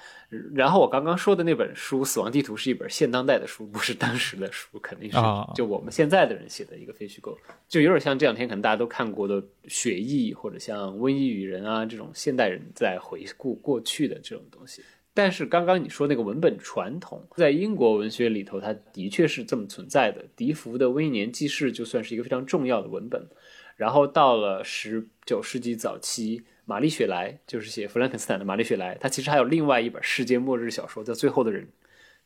[0.55, 7.37] 然后我刚刚说的那本书《死亡地图》是一本现当代的书，不是当时的书，肯定是啊就我们现在的人写的一个非虚构，
[7.68, 14.85] 就有点像这两天可能大家都看过的《雪翼》或者像《瘟疫与人》啊这种现代人在回顾过去的这种东西。
[15.12, 20.25] 但是刚刚你说那个文本传统，在英国文学里头，它的确是这么存在的。
[20.37, 23.29] 笛福的《瘟疫年记事》就算是一个非常重要的文本。
[23.77, 31.64] 然后到了十九世纪早期，玛丽雪莱就是写《弗兰肯斯坦》的玛丽雪莱，她其实还有另外一本世界末日小说叫《最后的人》。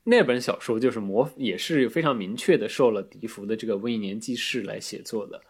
[0.03, 5.41] 那本小说就是模，也是非常明确的受了笛福的这个《瘟疫年记事》来写作的。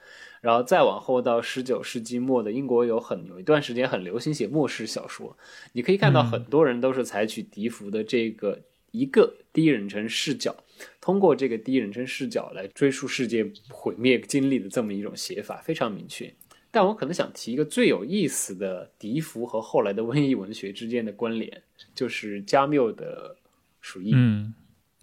[0.44, 5.34] 然后再往后到十九世纪末的英国有很有一段时间很流行写末世小说，
[5.72, 10.54] 你可以看到很多人都是采取笛福的这个一个第一人称视角，
[11.00, 16.30] 通过这个第一人称视角来追溯世界毁灭经历的这么一种写法，非常明确。
[16.70, 21.62] 但我可能想提一个最有意思的笛福和后来的瘟疫文学之间的关联，
[21.94, 23.34] 就是加缪的
[23.80, 24.12] 《鼠疫》。
[24.14, 24.52] 嗯，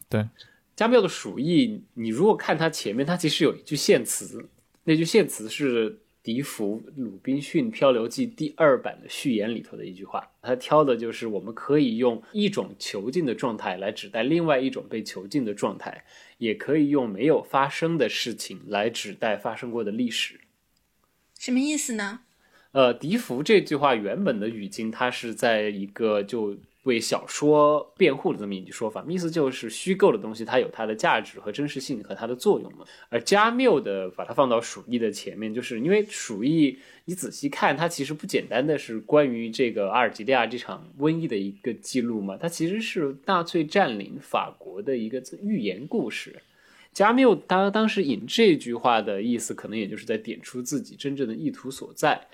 [0.07, 0.27] 对，
[0.75, 4.45] 加缪的《鼠疫》，你如果看它前面，它其实有一句献词，
[4.83, 10.31] 那句献词是笛福《鲁滨逊漂流记》第二版的序言里头的一句话。
[10.41, 16.03] 他挑的就是我们可以用一种囚禁的状态来指代另外一种被囚禁的状态，
[16.39, 20.41] 也可以用没有发生的事情来指代发生过的历史。
[21.37, 22.21] 什么意思呢？
[22.71, 32.83] 呃，笛福这句话原本的语境，它是在一个就为小说辩护的这么一句说法，意思就是虚构的东西它有它的价值和真实性和它的作用嘛。
[33.09, 46.41] 而加缪的把它放到鼠疫的前面，就是因为鼠疫你仔细看，它其实不简单的是关于这个阿尔及利亚这场瘟疫的一个记录嘛，它其实是纳粹占领法国的一个寓言故事。
[46.93, 52.27] 加缪他当时引这句话的意思，可能也就是在点出自己真正的意图所在。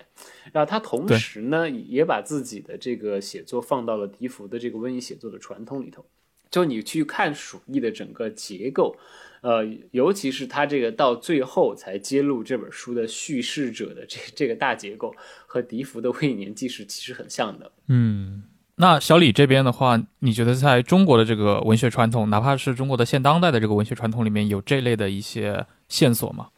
[0.52, 6.04] 然后他同时呢，也把自己的这个写作放到了笛福的这个瘟疫写作的传统里头。
[6.50, 8.96] 就你去看《鼠疫》的整个结构，
[9.42, 15.14] 呃，尤其是他这个到最后才揭露这本书的叙事者的这这个大结构，
[15.46, 17.72] 和笛福的《瘟疫年记事》其实很像的。
[17.88, 18.44] 嗯。
[18.80, 26.50] 那小李这边的话，你觉得在中国的这个文学传统，哪怕是中国的现当代的这个文学传统里面，有这类的一些线索吗？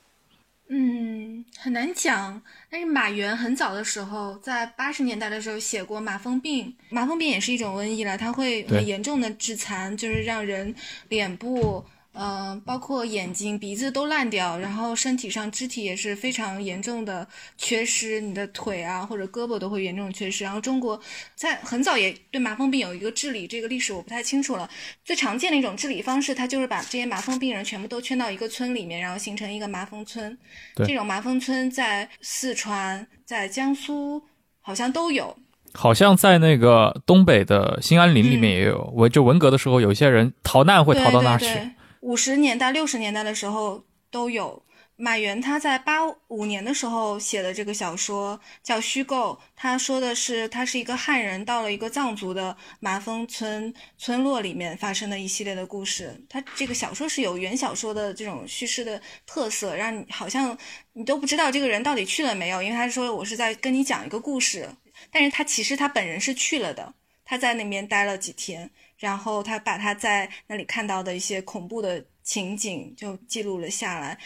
[0.67, 2.41] 嗯，很难讲。
[2.69, 10.75] 但是马原很早的时候，在八十年代的时候写过马蜂病，马蜂病也是一种瘟疫了，它会很严重的致残，就是让人
[11.07, 11.83] 脸部。
[12.21, 17.25] 嗯、包括眼睛、鼻子都烂掉，然后身体上肢体也是非常严重的
[17.57, 20.43] 缺失，你的腿啊或者胳膊都会严重缺失。
[20.43, 20.99] 然后中国
[21.35, 24.69] 在很早也对麻风病有一个治理，这个历史我不太清楚了。
[25.05, 30.37] 最常见的一种治理方式，它就是把这些麻风病人全部都圈到一个村里面，然后形成一个麻风村。
[30.75, 34.21] 对这种麻风村在四川、在江苏
[34.59, 35.33] 好像都有。
[35.73, 41.45] 好像在那个东北的兴安岭里面也有，我就文革的时候，有些人逃难会逃到那儿去。
[41.45, 44.63] 对对对，五十年代、六十年代的时候都有。
[45.01, 56.13] 马原他在八五年的时候写的这个小说叫《虚构》，他说的是他是一个汉人到了一个藏族的麻风村村落里面发生的一系列的故事。
[56.27, 60.57] 他这个小说是有原小说的这种叙事的特色，让你好像
[60.91, 64.67] 你都不知道这个人到底去了没有，因为他说我是在跟你讲一个故事，
[65.09, 68.69] 但是他其实他本人是去了的，他在那边待了几天。
[68.99, 74.19] 然后他把他在那里看到的一些恐怖的情景就记录了下来。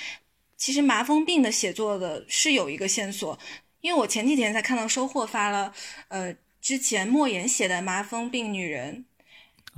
[0.57, 3.38] 其实麻风病的写作的是有一个线索，
[3.81, 5.73] 因为我前几天才看到收获发了，
[6.07, 9.05] 呃，之前莫言写的《麻风病女人》，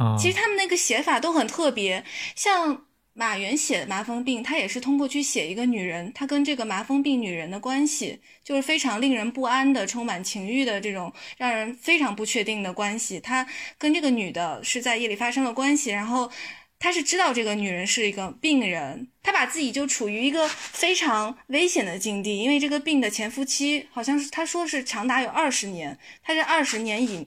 [0.04, 2.06] 啊，其实他们那个写法都很特别，
[2.36, 2.86] 像
[3.18, 13.18] 马原写的麻风病，他也是通过去写一个女人，她跟这个麻风病女人的关系，就是非常令人不安的、充满情欲的这种让人非常不确定的关系。
[13.18, 13.48] 他
[13.78, 16.30] 跟这个女的是在夜里发生了关系，然后
[16.78, 27.26] 他是知道这个女人是一个病人，他把自己就处于一个非常危险的境地，因为这个病的潜伏期好像是他说是长达有二十年，他这二十年以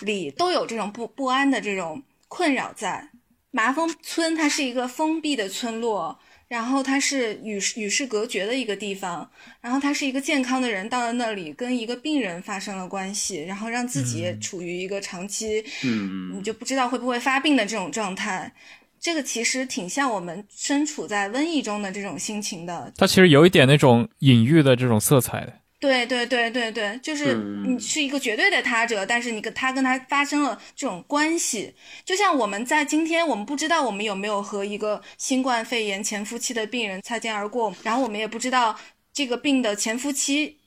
[0.00, 3.10] 里都有这种不不安的这种困扰在。
[3.50, 9.28] 麻风村它是一个封闭的村落，然后它是与世与世隔绝的一个地方，
[9.60, 18.52] 然后他是一个健康的人到了那里跟一个病人发生了关系，然后让自己也处于一个长期，嗯你就不知道会不会发病的这种状态。
[19.00, 25.54] 这个其实挺像我们身处在瘟疫中的这种心情的，它其实有一点那种隐喻的这种色彩的。
[25.80, 27.60] 对对对对对，就是嗯。
[27.70, 31.72] 你是一个绝对的他者，但是你跟他跟他发生了这种关系，
[32.04, 38.76] 就像我们在今天，我们不知道我们有没有和一个新冠肺炎潜伏期的病人擦肩而过，然后我们也不知道
[39.12, 40.58] 这个病的潜伏期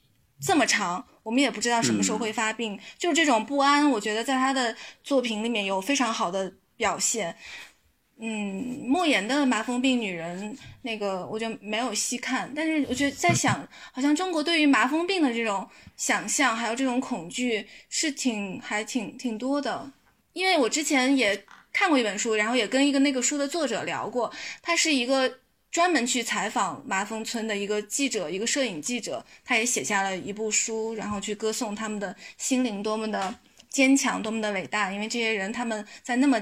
[0.42, 4.74] 这么长，我们也不知道什么时候会发病，就是这种不安，我觉得在他的
[5.04, 7.36] 作品里面有非常好的表现。
[8.26, 19.92] 嗯，莫言的《麻风病女人》那个我就没有细看，但是我觉得在想，好像中国对于麻风病的这种想象，还有这种恐惧是挺还挺挺多的。
[20.32, 24.32] 因为我之前也看过一本书，然后也跟一个那个书的作者聊过，
[24.62, 33.36] 他是一个专门去采访麻风村的一个记者，一个摄影记者，他也写下了一部书，然后去歌颂他们的心灵多么的
[33.70, 36.42] 坚强，多么的伟大，因为这些人他们在那么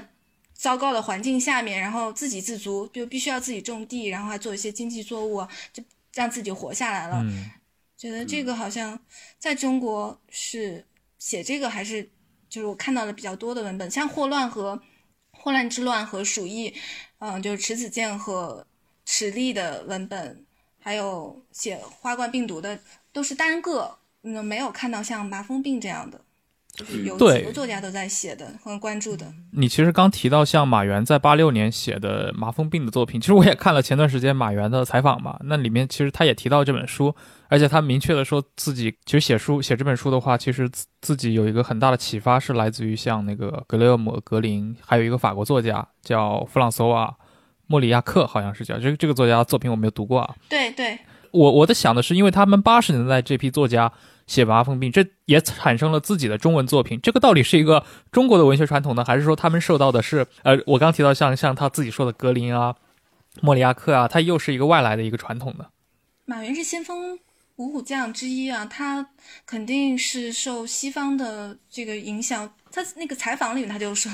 [0.62, 5.42] 糟糕的环境下面，然后自给自足，就必须要自己种地，然后还做一些经济作物，
[5.74, 7.20] 就让自己活下来了。
[7.24, 7.50] 嗯，
[7.98, 9.00] 觉得这个好像
[9.40, 10.86] 在中国是
[11.18, 12.08] 写这个还是
[12.48, 14.76] 就是我看到的比较多的文本，像《霍乱》和
[15.32, 16.70] 《霍乱之乱》和《鼠疫》，
[17.18, 18.68] 嗯、就是迟子建和
[19.04, 20.46] 池立的文本，
[20.78, 22.80] 还有写花冠病毒的，
[23.12, 26.24] 都是单个，嗯，没有看到像麻风病这样的，
[26.74, 29.26] 就是有很多作家都在写的，很关注的。
[29.52, 37.14] 你其实刚提到像马原在八六年写的麻风病的作品，其实我也看了前段时间马原的采访嘛，那里面其实他也提到这本书，
[37.50, 47.08] 而且他明确的说自己其实写书写这本书的话，其实自自己有一个很大的启发是来自于像那个格雷厄姆·格林，还有一个法国作家叫弗朗索瓦·
[47.68, 50.98] 莫里亚克，好像是叫这个这个作家的作品我没有读过啊，对对，
[51.32, 53.92] 我我在想的是，因为他们八十年代这批作家
[54.32, 56.98] 写麻风病，这也产生了自己的中文作品。
[57.02, 62.74] 这个到底是一个中国的文学传统呢，还是说他们受到的是呃，我刚提到像像他自己说的格林啊、
[63.42, 65.66] 莫里亚克啊，他又是一个外来的一个传统呢？
[66.24, 67.20] 马原是先锋
[67.58, 69.06] 五虎将之一啊，他
[69.46, 72.54] 肯定是受西方的这个影响。
[72.72, 74.10] 他那个采访里面他就说，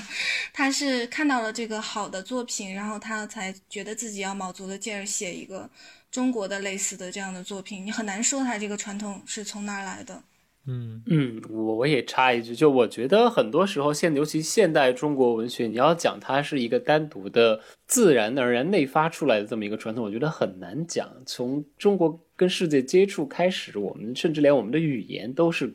[0.51, 5.69] 他是看到了这个好的作品，然后他才觉得自己要卯足了劲儿写一个
[6.11, 7.85] 中国的类似的这样的作品。
[7.85, 10.23] 你很难说它这个传统是从哪儿来的。
[10.69, 21.09] 嗯嗯，我我也插一句，就我觉得很多时候现尤其现代中国文学，你要讲它是一个单独的、自然而然内发出来的这么一个传统，我觉得很难讲。
[21.25, 25.73] 从中国跟世界接触开始，我们甚至连我们的语言都是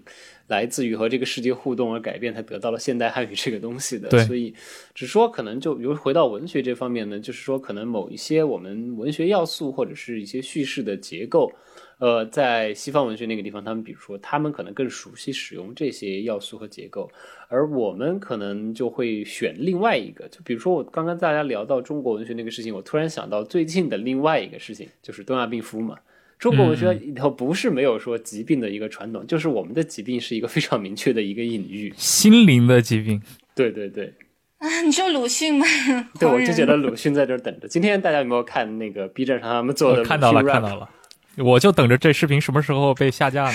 [0.48, 4.08] 来自于和这个世界互动而改变，才得到了现代汉语这个东西的。
[4.08, 4.54] 对所以
[4.94, 11.52] 只说可能就比如回到文学这方面呢，就是说可能某一些我们文学要素或者是一些叙事的结构。
[11.98, 17.08] 呃，在西方文学那个地方，他们比如说，他们可能更熟悉使用这些要素和结构，
[17.46, 20.26] 而我们可能就会选另外一个。
[20.26, 25.96] 就比如说，我刚刚大家聊到中国文学那个事情，我突然想到最近的另外一个事情，就是东亚病夫嘛。
[26.42, 31.94] 中国文学里头不是没有说疾病的一个传统，就是我们的疾病是一个非常明确的一个隐喻。
[31.96, 33.22] 心灵的疾病。
[33.54, 34.12] 对对对，
[34.58, 35.64] 啊， 你说鲁迅吗？
[36.18, 37.68] 对，我就觉得鲁迅在这儿等着。
[37.68, 40.42] 今天大家有没有看那个 B 站上他们做的看到了？
[40.42, 40.90] 看到了，
[41.36, 43.54] 我就等着这视频什么时候被下架呢？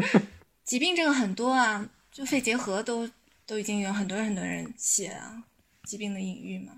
[0.62, 3.08] 疾病这个很多啊，就肺结核都
[3.46, 5.42] 都已经有很多人很多人写啊，
[5.84, 6.72] 疾病的隐喻嘛。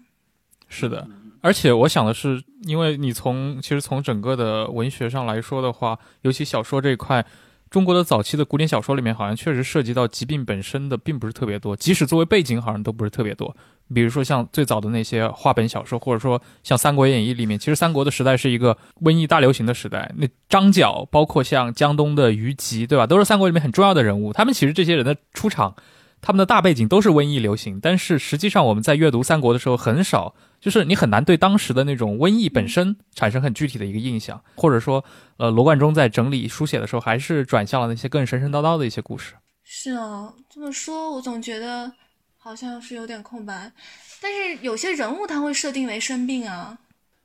[0.68, 1.06] 是的，
[1.40, 7.24] 而且我想的是，因为你从其实从整个的文学上来说的话，尤其小说这一块，
[7.70, 13.54] 中国的早期的古典小说里面，好像确实涉及到疾病本身的并不是特别多，即使作为背景，好像都不是特别多。
[13.94, 20.12] 比如说像最早的那些话本小说，或者说像《三国演义》里面，其实三国的时代是一个瘟疫大流行的时代。
[20.16, 24.32] 那张角，包括像江东的虞姬，对吧，都是三国里面很重要的人物。
[24.32, 25.76] 他们其实这些人的出场，
[26.20, 35.04] 他们的大背景都是瘟疫流行，但是实际上我们在阅读三国的时候，很少，就是你很难对当时的那种瘟疫本身产生很具体的一个印象，或者说，
[35.36, 39.34] 呃，罗贯中在整理书写的时候，还是转向了那些更神神叨叨的一些故事。
[39.62, 41.92] 是啊，这么说，我总觉得
[42.38, 43.72] 好像是有点空白。
[44.20, 46.78] 但是有些人物他会设定为生病啊，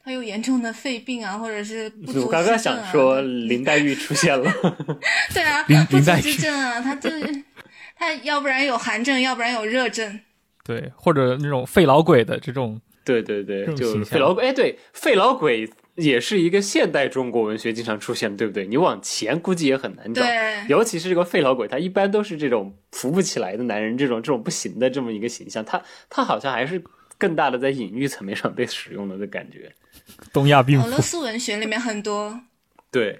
[0.03, 4.51] 他有严重的肺病啊，或者是不足我刚刚想说林黛玉出现了。
[5.33, 7.09] 对啊，林不足之林黛玉症啊，他这
[7.95, 10.19] 他要不然有寒症，要不然有热症。
[10.63, 14.45] 对，或者那种肺老鬼的这种，对对对，就费老鬼。
[14.45, 18.65] 哎，对，费老鬼也是一个现代中国文学经常出现的，对不对？
[18.67, 20.21] 你往前估计也很难找。
[20.21, 25.63] 对，尤其是这个费老鬼，他一般都是这种扶不起来的男人，这种这种不行的这么一个形象。
[25.65, 26.81] 他他好像还是
[27.17, 29.71] 更大的在隐喻层面上被使用了的感觉。
[30.31, 31.01] 东亚病俄罗。
[31.01, 32.39] 斯文学里面很多，
[32.91, 33.19] 对，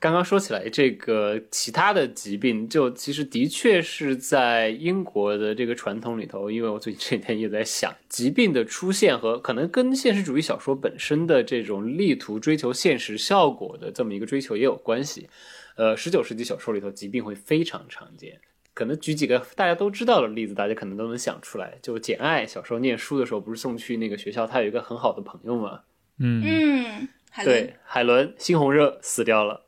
[0.00, 15.28] 刚刚说起来这个其他的疾病，就其实的确是在英国的这个传统里头，因为我最近这几天也在想，疾病的出现和可能跟现实主义小说本身的这种力图追求现实效果的这么一个追求也有关系。
[15.74, 18.40] 呃，十九世纪小说里头疾病会非常常见。
[18.74, 21.76] 可能举几个大家都知道的例子，大家可能都能想出来。
[21.82, 25.80] 就简爱小时候念书的时候，不是送去那个学校，他有一个很好的朋友嘛？
[26.20, 29.67] 嗯，嗯，海伦，对，海伦猩红热死掉了。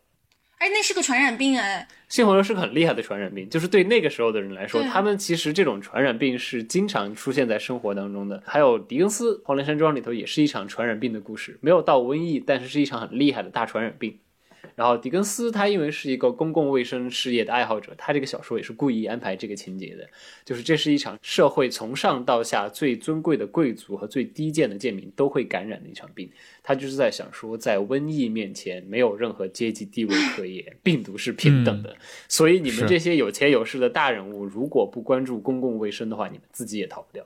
[0.60, 8.42] 哎，那是个传染病哎，猩红热是个很厉害的传染病，就是对那个时候的人来说，他们其实这种传染病是经常出现在生活当中的。
[8.44, 14.18] 还有狄更斯《黄连山庄》里头也是一场传染病的故事，没有到瘟疫，但是是一场很厉害的大传染病。
[14.80, 20.08] 然后狄更斯他因为是一个公共卫生事业的爱好者，他这个小说也是故意安排这个情节的，
[20.42, 26.32] 就是这是一场社会从上到下最尊贵的贵族和最低贱的贱民都会感染的一场病。
[26.62, 31.94] 他就是在想说，在瘟疫面前没有任何阶级地位可言，病毒是平等的。
[32.26, 37.22] 所以你们这些有钱有势的大人物，如果不关注公共卫生的话，你们自己也逃不掉。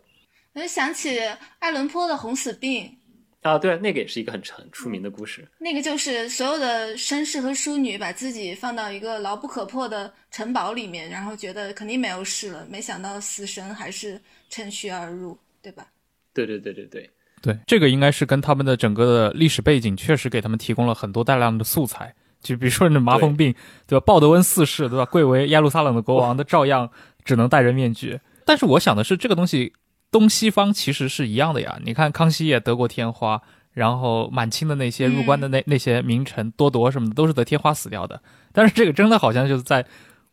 [0.54, 1.20] 我就想起
[1.60, 2.96] 爱伦坡的红死病，
[3.44, 5.46] 啊，对，那个也是一个很很出名的故事。
[5.58, 14.18] 那个就是所有的绅士和淑女把自己放到一个牢不可破的城堡里面，然后觉得肯定没有事了，没想到死神还是
[14.48, 15.86] 趁虚而入，对吧？
[16.32, 17.10] 对对对对对，
[17.42, 22.14] 对，这个应该是跟他们的整个的历史背景确实给他们提供了很多大量的素材。
[22.40, 23.54] 就比如说那麻风病，
[23.86, 24.04] 对吧？
[24.06, 25.04] 鲍德温四世，对吧？
[25.04, 26.90] 贵为耶路撒冷的国王的，照样
[27.24, 28.18] 只能戴着面具。
[28.46, 29.72] 但是我想的是，这个东西
[30.14, 31.76] 东西方其实是一样的呀。
[31.84, 33.42] 你看康熙也得过天花，
[33.72, 38.22] 然后满清的那些入关的那、那些名臣多铎什么的，都是得天花死掉的。
[38.52, 39.84] 但是这个真的好像就是在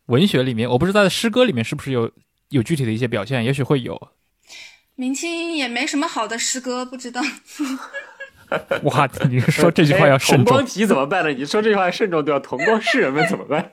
[0.06, 2.08] 文学里面，我不知道在诗歌里面是不是有
[2.50, 4.10] 有具体的一些表现，也许会有。
[4.94, 7.20] 明清也没什么好的诗歌，不知道。
[8.84, 10.64] 哇，你说这句话要慎重 哎同光。
[10.64, 11.32] 体怎么办呢？
[11.32, 12.38] 你说这句话慎重，对吧？
[12.38, 13.72] 同光世人们怎么办？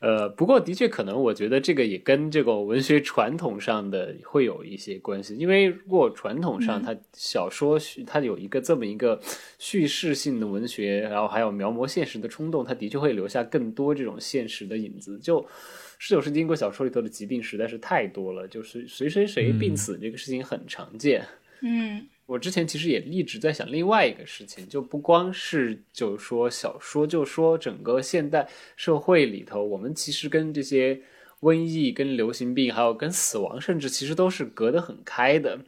[0.00, 5.34] 呃，不过的确可能，我觉得这个也跟这个文学传统上的会有一些关系。
[5.36, 7.76] 因为如果传统上它小说
[8.06, 9.20] 它有一个这么一个
[9.58, 15.18] 叙事性的文学，然后还有描摹现实的冲动，它的确会留下更多这种现实的影子。
[15.18, 15.44] 就
[15.98, 21.26] 十九世纪英国小说里头的疾病实在是太多了，就是谁谁谁病死这个事情很常见。
[21.60, 31.00] 嗯我之前其实也一直在想另外一个事情，就不光是就说小说，就说整个现代社会里头，我们其实跟这些
[31.40, 35.58] 瘟疫、跟流行病，还有跟死亡，甚至其实都是隔得很开的。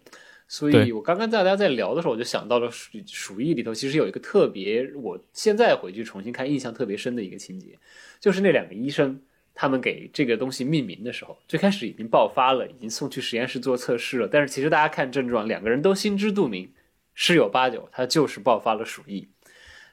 [0.46, 7.78] 所以我刚刚在大家在聊的时候，我就想到了鼠鼠疫里头其实有一个特别，我现在回去重新看印象特别深的一个情节，
[8.20, 9.18] 就是那两个医生
[9.60, 16.72] 他们给这个东西命名的时候，最开始已经爆发了，已经送去实验室做测试了，但是其实大家看症状，两个人都心知肚明，
[17.12, 19.28] 十有八九他就是爆发了鼠疫。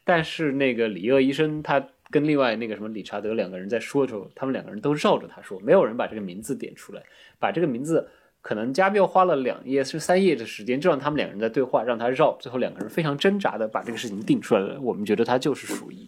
[0.06, 7.04] 但是那个李厄医生他跟另外那个什么理查德两个人在说的时候，他们两个人都绕着他说，没有人把这个名字点出来，
[7.38, 8.08] 把这个名字
[8.42, 14.80] 可能加缪花了两页是三页的时间，就让他们两个人在对话，让他绕，最后两个人非常挣扎的把这个事情定出来了。
[14.80, 16.08] 我们觉得他就是鼠疫，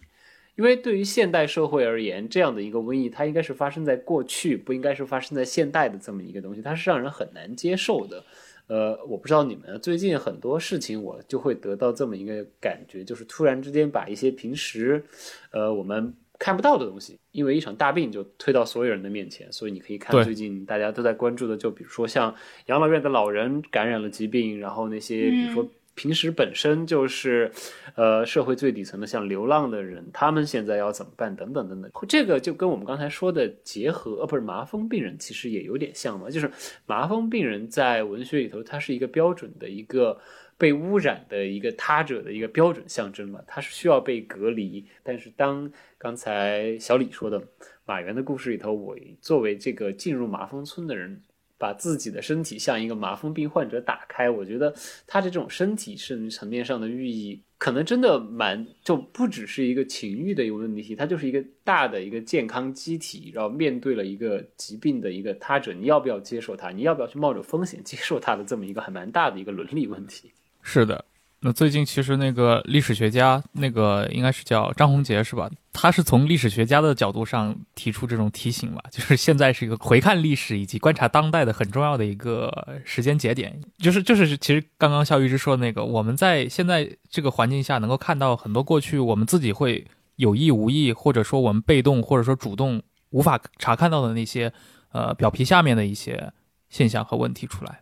[0.56, 8.24] 因为对于现代社会而言，这样的一个瘟疫，它应该是发生在过去，不应该是发生在现代的这么一个东西，它是让人很难接受的。
[8.66, 15.02] 呃，我不知道你们最近很多事情，我就会得到这么一个感觉，就是突然之间把一些平时，
[15.50, 22.32] 呃，我们看不到的东西，因为一场大病就推到所有人的面前，所以你可以看最近大家都在关注的，就比如说像
[22.66, 27.50] 养老院的老人感染了疾病，然后那些比如说平时本身就是，
[27.94, 31.34] 呃，社会最底层的像流浪的人，他们现在要怎么办？
[31.36, 36.30] 等等等等，这个就跟我们刚才说的结合，呃，不是麻风病人，其实也有点像嘛。
[36.30, 36.50] 就是
[36.86, 40.18] 麻风病人在文学里头，它是一个标准的一个
[40.56, 44.86] 被污染的一个他者的一个标准象征嘛，它是需要被隔离。
[45.02, 47.42] 但是当刚才小李说的
[47.84, 51.20] 马原的故事里头，我作为这个进入麻风村的人。
[51.60, 54.74] 把自己的身体像一个麻风病患者打开，我觉得
[55.06, 66.70] 他的这种身体是层面上的寓意，可能真的蛮就不只是一个情欲的一个问题，他就是一个大的一个健康机体，然后面对了一个疾病的一个他者，你要不要接受他？
[66.70, 70.32] 你要不要去冒着风险接受他的这么一个还蛮大的一个伦理问题？
[70.62, 71.04] 是的，
[71.42, 75.50] 那最近其实那个历史学家，那个应该是叫张宏杰是吧？
[75.72, 82.52] 他是从历史学家的角度上提出这种提醒吧，就是现在是一个回看历史以及观察当代的很重要的一个
[82.84, 83.58] 时间节点。
[83.78, 89.86] 就是就是，其实刚刚肖玉之说的那个，我们在现在这个环境下能够看到很多过去我们自己会
[90.16, 94.52] 有意无意，或者说我们被动或者说主动无法查看到的那些
[94.92, 96.32] 呃表皮下面的一些
[96.68, 97.80] 现象和问题出来。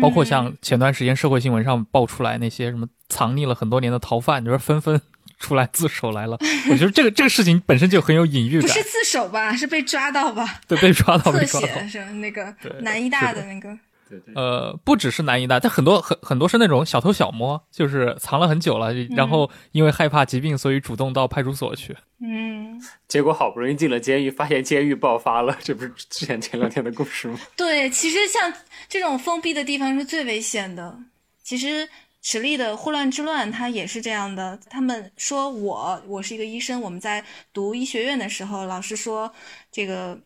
[0.00, 5.00] 包括像嗯前段时间社会新闻上爆出来那些什么藏匿了很多年的逃犯，就是纷纷
[5.38, 6.38] 出来自首来了。
[6.70, 10.60] 我觉得这个这个事情本身就很有隐喻感不是，自首吧，是被抓到吧？
[10.66, 11.66] 对，被抓到，特被抓到。
[11.66, 13.68] 写是那个对南医大的的那个，
[14.08, 21.94] 对对，呃，不只是南医大，但很多很很多是那种小偷小摸，就是藏了很久了，然后因为害怕疾病，所以主动到派出所去。
[22.18, 27.38] 嗯， 结果好不容易进了监狱，发现监狱爆发了，这不是之前前两天的故事吗？
[27.54, 28.50] 对，其实像
[28.88, 30.98] 这种封闭的地方是最危险的。
[31.42, 31.88] 其实
[32.22, 34.58] 史力的《霍乱之乱》它也是这样的。
[34.68, 39.32] 他们说我我是一个医生，我们在读医学院的时候，老师说
[39.70, 40.18] 这个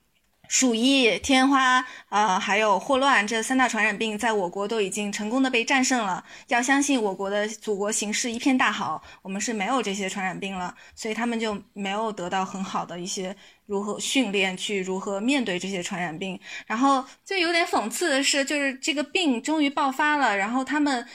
[0.48, 6.24] 鼠疫、天花啊、还有霍乱这三大传染病，在我国都已经成功的被战胜了。
[6.48, 13.36] 要相信我国的祖国形势一片大好，我们是没有这些传染病了，所以他们就没有得到很好的一些
[13.70, 16.38] 如何训练，去如何面对这些传染病。
[16.66, 21.06] 然后就有点讽刺的是，就是这个病终于爆发了，然后他们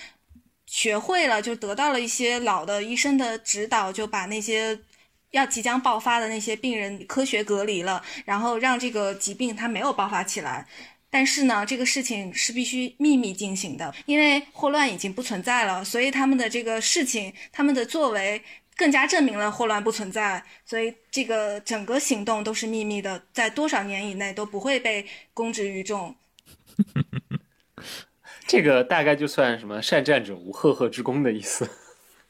[0.66, 4.80] 学会了，就得到了一些老的医生的指导，就把那些
[5.32, 10.66] 要即将爆发的那些病人科学隔离了，然后让这个疾病它没有爆发起来。
[11.10, 18.42] 但是呢，这个事情是必须秘密进行的，因为霍乱已经不存在了，所以他们的这个事情，他们的作为
[18.76, 26.16] 更加证明了霍乱不存在，所以这个整个行动都是秘密的，在多少年以内都不会被公之于众。
[28.48, 31.70] 这个大概就算什么善战者无赫赫之功的意思。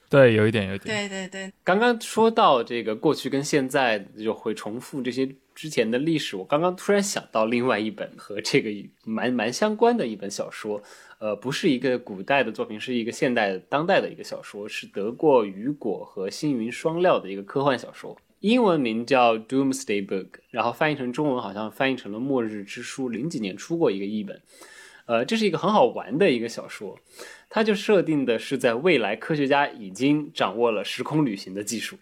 [0.10, 1.10] 对，有一点，有一点。
[1.10, 8.70] 对对对，刚刚说到这个过去跟现在就会重复这些之前的历史，我刚刚突然想到另外一本和这个
[9.04, 10.82] 蛮蛮相关的一本小说，
[11.20, 24.40] 呃，不是一个古代的作品，是一个现代当代的一个小说，是得过雨果和星云双料的一个科幻小说，英文名叫《Doomsday Book》，然后翻译成中文好像翻译成了《末日之书》，零几年出过一个译本。
[25.06, 26.98] 呃，这是一个很好玩的一个小说，
[27.50, 31.98] 它就设定的是在未来，科学家已经掌握了时空旅行的技术，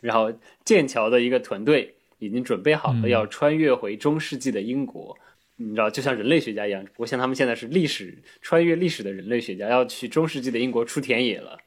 [0.00, 0.32] 然后
[0.64, 5.16] 剑桥的一个团队已经准备好了嗯要穿越回中世纪的英国，
[5.56, 11.58] 你知道，就像人类学家一样，不过像他们现在是历史穿越历史的人类学家，要去中世纪的英国出田野了。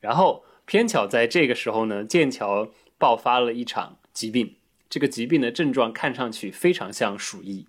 [0.00, 4.54] 然后偏巧在这个时候呢，剑桥爆发了一场疾病，
[4.88, 7.66] 这个疾病的症状看上去非常像鼠疫。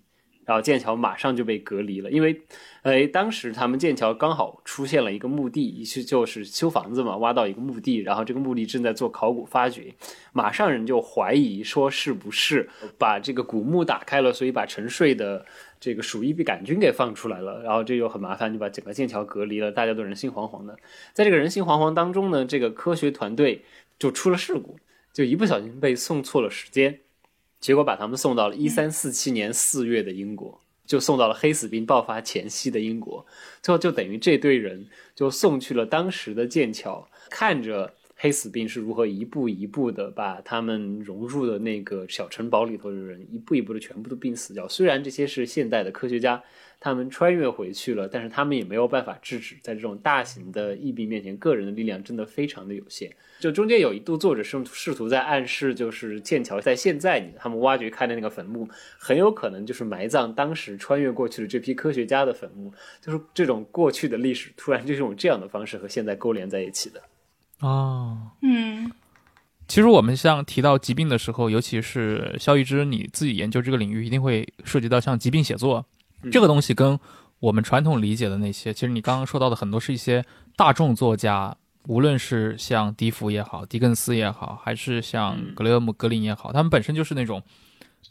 [0.50, 2.36] 然后剑桥马上就被隔离了，因为，
[2.82, 9.94] 呃，当时他们剑桥刚好出现了一个墓地，去就是修房子嘛，挖到一个墓地，然后这个墓地正在做考古发掘，
[10.32, 15.46] 马上人就怀疑说是不是把这个古墓打开了，所以把沉睡的
[15.78, 20.76] 这个鼠疫病杆菌给放出来了，然后这又很麻烦，就把整个剑桥隔离了，大家都人心惶惶的。
[21.12, 23.62] 在这个人心惶惶当中呢，这个科学团队
[24.00, 24.76] 就出了事故，
[25.12, 26.98] 就一不小心被送错了时间。
[27.60, 33.24] 结果把他们送到了一三四七年四月的英国，就送到了黑死病爆发前夕的英国。
[33.62, 44.66] 最后就等于这队人就送去了当时的剑桥，看着黑死病是如何一步一步的把他们融入的那个小城堡里头的人一步一步的全部都病死掉。
[44.66, 46.42] 虽然这些是现代的科学家，
[46.80, 49.54] 他们穿越回去了，但是他们也没有办法制止。
[49.62, 53.14] 在这种大型的疫病面前，个人的力量真的非常的有限。
[53.38, 58.68] 就中间有一度，作者试试图在暗示，就是剑桥在现在，他们挖掘开的那个坟墓，
[58.98, 62.72] 很有可能就是埋葬当时穿越过去的这批科学家的坟墓。
[63.00, 67.02] 就是这种过去的历史，突然就是用这样的方式和现在勾连在一起的。
[67.60, 68.90] 哦，嗯，
[69.68, 75.84] 其实我们像提到疾病的时候，尤其是肖一之你自己研究这个领域，一定会涉及到像疾病写作
[76.30, 76.98] 这个东西，跟
[77.38, 80.24] 我们传统理解的那些，其实你刚刚说到的很多是一些
[80.56, 81.56] 大众作家。
[81.88, 87.42] 无论是像笛福也好，狄更斯也好，还是像格雷厄姆·格林也好，他们本身就是那种，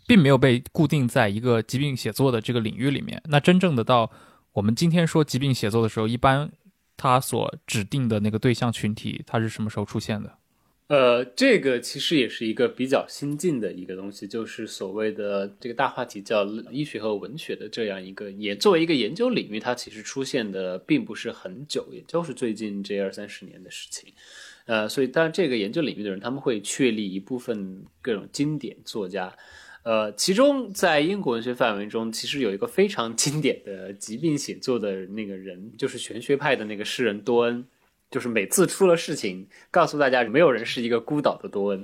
[0.08, 3.22] 并没有被固定在一个疾病写作的这个领域里面。
[3.26, 4.10] 那真正的到
[4.54, 6.52] 我们今天说疾病写作的时候，一般
[6.98, 10.34] 他所指定的那个对象群体，他是什么时候出现的？
[10.90, 24.12] 呃，这个其实也是一个比较新进的一个东西，就是所谓的这个大话题叫医学和文学的这样一个，也作为一个研究领域，它其实出现的并不是很久，也就是最近这二三十年的事情。
[24.66, 29.32] 呃，所以当然这个研究领域的人，他们会确立一部分各种经典作家。
[29.84, 37.64] 呃，其中在英国文学范围中，其实有一个非常经典的疾病写作的那个人，就是玄学派的那个诗人多恩。
[38.10, 41.84] 就是每次出了事情，告诉大家没有人是一个孤岛的多恩。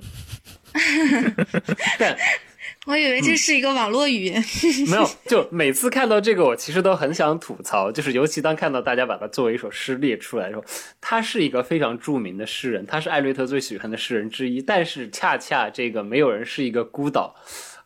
[1.99, 2.17] 但
[2.85, 4.43] 我以为这是一个网络语言。
[4.87, 7.91] 没有，就每次看到这个，我其实都很想吐槽。
[7.91, 10.63] 就是尤其当看到大家把它作为一首诗列出来的时候，
[11.01, 14.61] 他是一个非常著名的诗人，他是艾略特最喜欢的诗人之一。
[14.61, 17.35] 但是恰恰这个没有人是一个孤岛，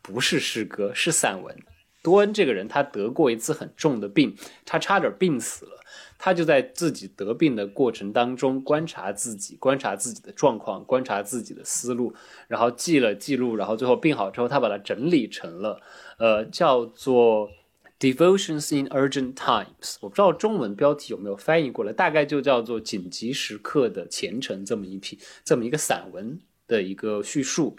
[0.01, 1.55] 不是诗歌，是散文。
[2.01, 4.35] 多恩这个人，他得过一次很重的病，
[4.65, 5.78] 他差点病死了。
[6.21, 12.13] 他就在自己得病的过程当中观察自己，观察自己的状况，观察自己的思路，
[12.49, 15.81] 然后记了记录，然后最后病好之后，他把它整理成了，
[16.17, 17.49] 呃，叫做
[17.99, 19.65] 《Devotions in Urgent Times》。
[20.01, 27.77] 我不知道中文标题有没有翻译过来，大概就叫做“紧急时刻的虔诚”这么一批，这么一个散文的一个叙述。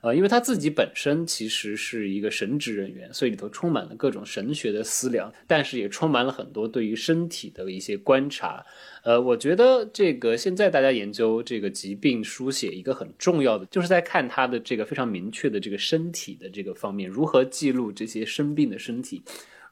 [0.00, 8.64] 呃，因为他自己本身其实是一个神职人员，所以里头充满了各种神学的思量，但是也充满了很多对于身体的一些观察。
[9.02, 19.22] 呃，我觉得这个现在大家研究这个疾病书写一个很重要的，就是在看他的这个非常明确的这个身体的这个方面，如何记录这些生病的身体，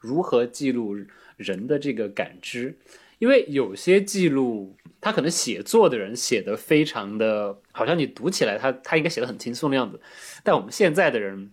[0.01, 0.95] 如何记录
[1.35, 2.75] 人的这个感知。
[3.19, 9.99] 因为有些记录，他可能写作的人写的非常的，好像你读起来他他应该写的很轻松的样子，
[10.43, 11.51] 但我们现在的人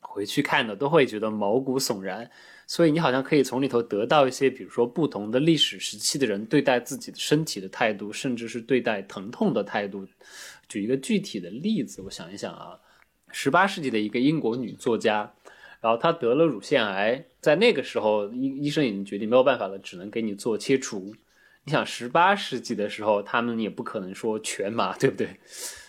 [0.00, 2.30] 回去看的都会觉得毛骨悚然，
[2.66, 10.06] 所以你好像可以从里头得到一些，比如说不同的历史时期的人对待自己的身体的态度，甚至是对待疼痛的态度。
[10.68, 12.78] 举一个具体的例子，我想一想啊，
[13.30, 15.32] 十八世纪的一个英国女作家。
[15.84, 21.14] 然后他得了乳腺癌，在那个时候，医医生已经决定没有办法了，只能给你做切除。
[21.64, 25.28] 你想，十八世纪的时候，他们也不可能说全麻，对不对？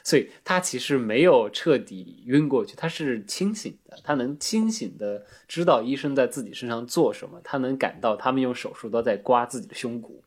[0.04, 10.22] 所以他其实没有彻底晕过去，他是清醒的，他能清醒的知道医生在自己身上做什么，他能感到他们用手术刀在刮自己的胸骨。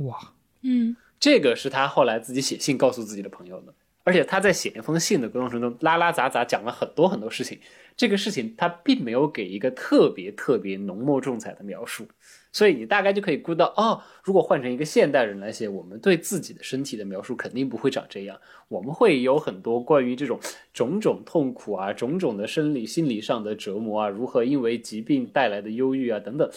[0.00, 0.18] 哇，
[0.60, 3.72] 嗯，这个是他后来自己写信告诉自己的朋友的，
[4.02, 7.58] 而且他在写一封信的过程中，拉拉杂杂讲了很多很多事情。
[7.96, 12.06] 这个事情他并没有给一个特别特别浓墨重彩的描述，
[12.52, 18.38] 所以你大概就可以估到，哦，如果换成一个现代人来写，我们对自己的身体的描述肯定不会长这样，
[18.68, 20.38] 我们会有很多关于这种
[20.72, 26.50] 种种痛苦啊、种种的生理、心理上的折磨啊，如何因为疾病带来的忧郁啊等等，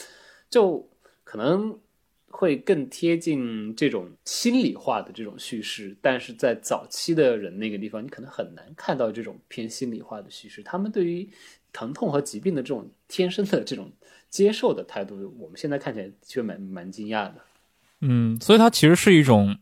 [0.49, 0.89] 就
[1.23, 1.79] 可能。
[2.30, 10.61] 会更贴近这种心理化的这种叙事，但是在早期的人那个地方，你可能很难看到这种偏心理化的叙事。
[10.61, 11.28] 他们对于
[11.71, 13.91] 疼痛和疾病的这种天生的这种
[14.30, 17.36] 接受的态度，我们现在看起来却蛮蛮惊讶的。
[18.01, 19.57] 嗯，所以它其实是一种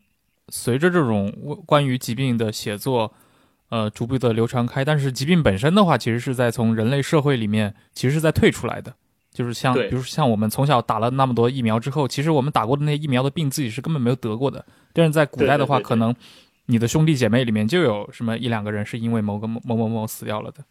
[0.48, 1.32] 随着这种
[1.64, 3.14] 关于疾病的写作，
[3.68, 4.84] 呃，逐步的流传开。
[4.84, 8.96] 但是疾病本身的话，其实是在从人类社会里面，其实是在退出来的。
[9.36, 14.64] 就是像比如说像我们从小打了那么多疫苗之后，其实我们打过的那些疫苗的病自己是根本没有得过的。
[14.94, 16.14] 但是在古代的话，对对对对可能
[16.64, 20.64] 你的兄弟姐妹里面就有什么一两个人是因为某个某某某某死掉了的。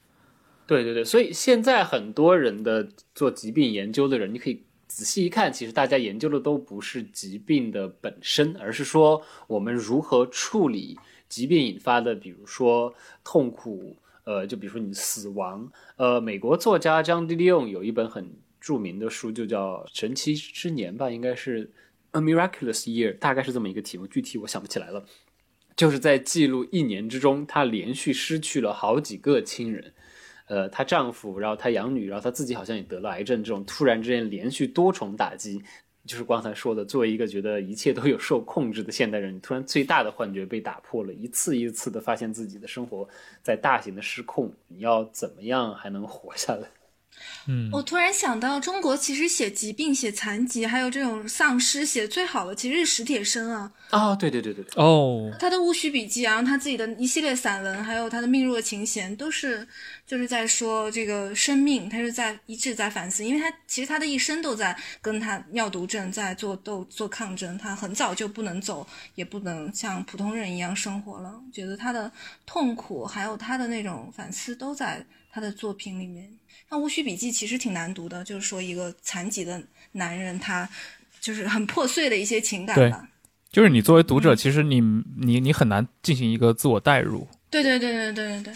[0.65, 10.97] 对对对，所以现在很多人的做疾病研究的人，你可以仔细一看，其实大家研究的都不是疾病的本身，而是说我们如何处理
[11.29, 12.91] 疾病引发的，比如说
[13.23, 15.71] 痛苦，呃，就比如说你死亡。
[15.97, 18.27] 呃，美国作家张迪利用有一本很
[18.65, 21.67] 著名的书，就叫《神奇之年》吧，应该是
[22.13, 25.05] 《A Miraculous Year》，大概是这么一个题目，具体我想不起来了。
[25.75, 29.93] 就是在记录一年之中，她连续失去了好几个亲人。
[30.47, 35.61] 呃，她丈夫，然后她养女，然后她自己好像也得了癌症，这种突然之间连续多重打击，
[36.07, 43.07] 就是刚才说的，作为一个觉得一切都有受控制的现代人，突然最大的幻觉被打破了，一次一次的发现自己的生活
[43.43, 46.67] 在大型的失控，你要怎么样还能活下来？
[47.47, 53.71] 嗯，我突然想到，中国其实写疾病、写残疾，还有这种丧尸写得最好的其实是史铁生啊。
[53.91, 59.65] 啊、对对对对对，哦，他的《戊戌笔记》然后，他自己的一系列散文，还有他的《命若琴弦》，都是
[60.07, 71.39] 就是在说这个生命，他是在一直在反思，因为他其实他的一生都在跟他尿毒症在做斗做抗争，他很早就不能走，也不能像普通人一样生活了。
[71.53, 72.11] 觉得他的
[72.45, 76.27] 痛苦还有他的那种反思都在他的作品里面。
[76.69, 79.61] 那《戊戌笔记》其实挺难读的，就是说一个残疾的
[79.93, 80.67] 男人，他
[81.21, 83.07] 就是很破碎的一些情感对吧。
[83.51, 84.81] 就是你作为读者，嗯其实你
[85.17, 87.27] 你你很难进行一个自我代入。
[87.49, 88.53] 对对对对对对对。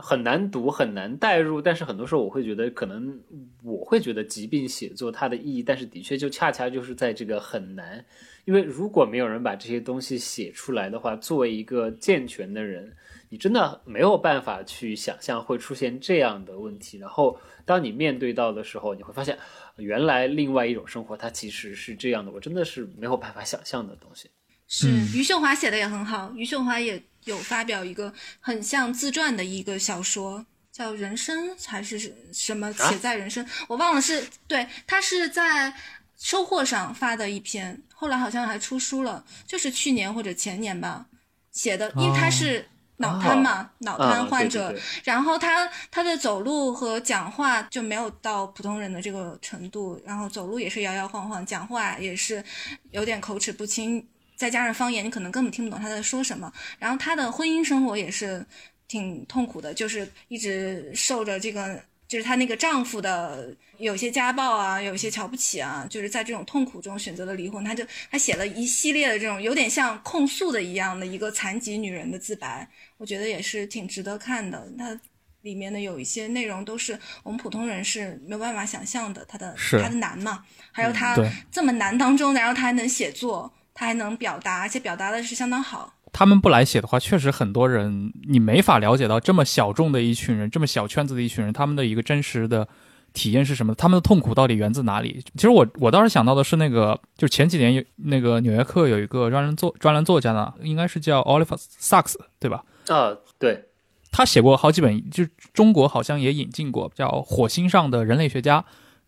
[0.00, 3.20] 很难读，很难代入，但是很多时候我会觉得，可能
[3.62, 8.04] 我会觉得疾病写作它的意义，但是的确就恰恰就是在这个很难，
[8.44, 12.92] 因为如果没有人把这些东西写出来的话，作为一个健全的人，
[13.28, 16.98] 你真的没有办法去想象会出现这样的问题。
[16.98, 19.38] 然后当你面对到的时候，你会发现，
[19.76, 24.30] 原来另外一种生活它其实是这样的，我真的是没有办法想象的东西。
[24.72, 35.74] 是嗯余秀华写的也很好，余秀华也有发表一个很像自传的一个小说，叫《人生》还是什么啊写在人生，我忘了是对，他是在
[36.16, 41.06] 收获上发的一篇，后来好像还出书了，就是去年或者前年吧
[41.50, 44.82] 写的，因为他是脑瘫嘛，脑瘫啊患者，对对对。
[45.04, 52.44] 然后他他的走路和讲话就没有到普通人的这个程度，然后走路也是摇摇晃晃，讲话也是
[52.90, 54.06] 有点口齿不清，
[54.40, 56.50] 再加上方言，你可能根本听不懂他在说什么。
[56.78, 58.42] 然后他的婚姻生活也是
[58.88, 61.78] 挺痛苦的，就是一直受着这个，
[62.08, 67.62] 就是她那个丈夫的有些家暴啊，有一些瞧不起啊，就是在这种痛苦中选择了离婚。
[67.62, 72.66] 他就他写了一系列的这种有点像控诉的一样的一个残疾女人的自白，
[72.96, 74.66] 我觉得也是挺值得看的。
[74.78, 74.98] 它
[75.42, 81.14] 里面的有一些内容都是我们普通人是没有办法想象的，他的是他的难嘛，还有他
[81.52, 85.94] 这么难当中，然后他还能写作，他还能表达，而且表达的是相当好。
[86.12, 92.66] 他们不来写的话，确实很多人你没法了解到这么小众的一群人，这么小圈子的一群人，他们的一个真实的
[93.12, 93.72] 体验是什么？
[93.76, 95.24] 他们的痛苦到底源自哪里？
[95.36, 102.64] 其实我我倒是想到的是那个，就前几年有那个《纽约客》有一个专栏作专栏作家呢，应该是叫 Oliver Sacks 对吧？
[102.88, 103.66] 啊，对，
[104.10, 108.60] 他写过好几本，就中国好像也引进过，叫《火星上的人类学家》，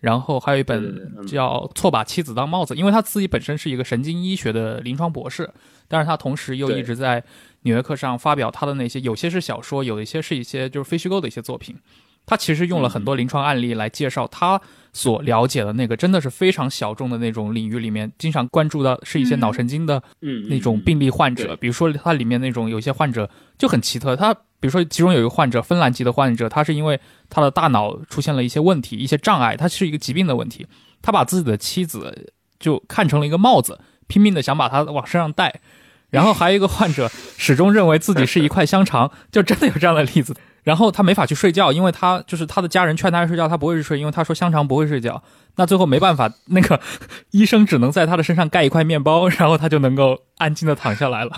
[0.02, 0.84] 然后还有一本
[1.16, 1.26] 嗯。
[1.26, 5.48] 叫《错把妻子当帽子》，因为他自己本身是一个神经医学的临床博士，
[5.88, 7.20] 但是他同时又一直在
[7.62, 11.76] 《纽约客》上发表他的那些，有些是小说，有一些是一些就是非虚构的一些作品。
[12.24, 14.60] 他其实用了很多临床案例来介绍他
[14.92, 19.40] 所了解的那个真的是非常小众的那种领域里面，经常关注到是一些嗯。
[19.40, 23.28] 脑神经的嗯，那种病例患者，比如说他里面那种有一些患者
[23.58, 24.32] 就很奇特，他
[24.62, 30.68] 比如说其中有一个患者，芬兰籍的患者，他是因为他的大脑出现了一些问题、一些障碍，他是一个疾病的问题，
[31.02, 35.60] 他把自己的妻子就看成了一个帽子，拼命的想把它往身上戴。
[36.10, 40.36] 然后还有一个患者始终认为自己是一块香肠，就真的有这样的例子。
[40.62, 45.20] 然后他没法去睡觉，因为他就是他的家人劝他睡觉，他不会睡，因为他说香肠不会睡觉。
[45.56, 46.80] 那最后没办法，那个
[47.32, 51.32] 医生只能在他的身上盖一块面包，然后他就能够安静的躺下来了。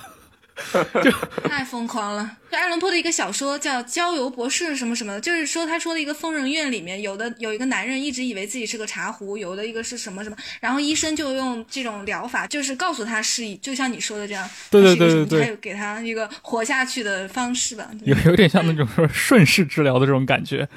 [1.48, 2.38] 太疯狂了！
[2.50, 17.90] 就爱伦坡的一个小说叫《郊游博士》什么什么的，就是说他说的一个疯人院里面，有的有一个男人一直以为自己是个茶壶，有的一个是什么什么，然后医生就用这种疗法，就是告诉他是以，就像你说的这样，对对对对有给他一个活下去的方式吧。
[18.04, 20.68] 有有点像那种说顺势治疗的这种感觉。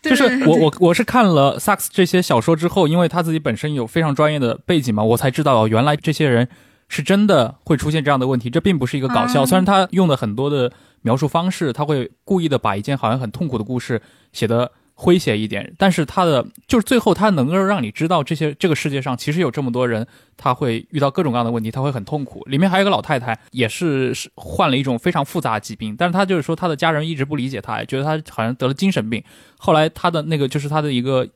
[0.00, 6.48] 就是我我我是看了萨克斯这些小说之后，因为他自己本身有非常专业的背景嘛，我才知道哦，原来这些人
[6.94, 9.44] 是真的会出现这样的问题，这并不是一个搞笑。
[9.44, 10.70] 啊虽然他用的很多的
[11.00, 14.02] 描述方式，他会故意的把一件好像很痛苦的故事
[14.34, 22.42] 写得诙谐一点，但是他的就是最后他能够让你知道这些这个世界上其实有这么多人，他会遇到各种各样的问题，他会很痛苦。
[22.44, 29.24] 里面还有一个老太太，也是是患了一种非常复杂的疾病，但是他就是说他的家人一直不理解他，觉得他好像得了精神病。
[29.56, 31.26] 后来他的那个就是他的一个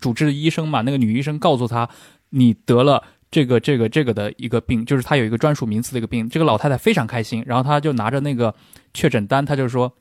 [0.00, 1.88] 主治医生嘛，那个女医生告诉他，
[2.30, 3.04] 你得了。
[3.34, 6.28] 这个这个这个的一个病，就是他有一个专属名词的一个病。
[6.28, 8.54] 这个老太太非常开心，然后她就拿着那个
[8.92, 9.92] 确诊单，她就说：“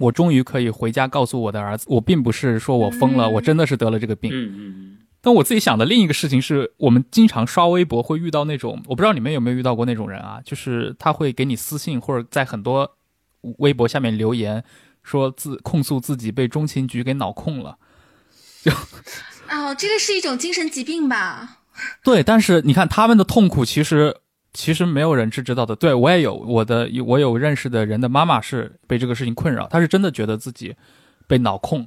[0.00, 12.96] 我终于可以回家告诉我的儿子，我并不是说我疯了，我真的是得了这个病。”嗯嗯但我自己想的另一个事情是，我们经常刷微博会遇到那种，我不知道你们有没有遇到过那种人啊，就是他会给你私信或者在很多
[13.58, 14.64] 微博下面留言，
[15.04, 17.78] 说自控诉自己被中情局给脑控了。
[18.62, 18.72] 就
[19.48, 21.60] 哦，这个是一种精神疾病吧？
[22.04, 24.16] 对，但是你看他们的痛苦，其实
[24.52, 25.74] 其实没有人是知道的。
[25.74, 30.74] 对我也有我的，我有认识的人的妈妈是被这个事情困扰，她是真的觉得自己
[31.26, 31.86] 被脑控，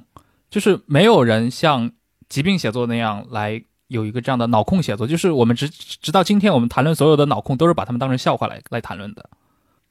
[0.50, 1.90] 就是没有人像
[2.28, 5.06] 疾病写作那样来有一个这样的脑控写作。
[5.06, 9.30] 就是我们直直到今天，我们谈论所有的脑控，都是把他们当成笑话来来谈论的。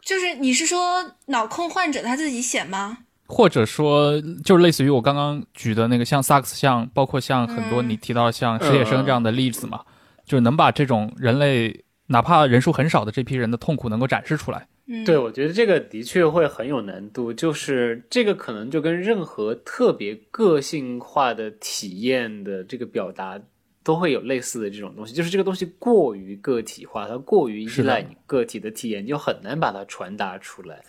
[0.02, 3.00] 就是你是说脑控患者他自己写吗？
[3.28, 9.82] 或者说，就是类似于我刚刚举的那个，像萨克斯，像包括像很多你提到像实习生这样的例子嘛，
[10.26, 14.68] 就是能把这种人类哪怕人数很少的这批人的痛苦能够展示出来。
[14.88, 23.38] 嗯，对，我觉得这个的确会很有难度，就是这个可能就跟任何特别个性化的体验的这个表达
[23.84, 30.82] 都会有类似的这种东西，就是这个东西过于个体化，它过于依赖你个体的体验，你就很难把它传达出来。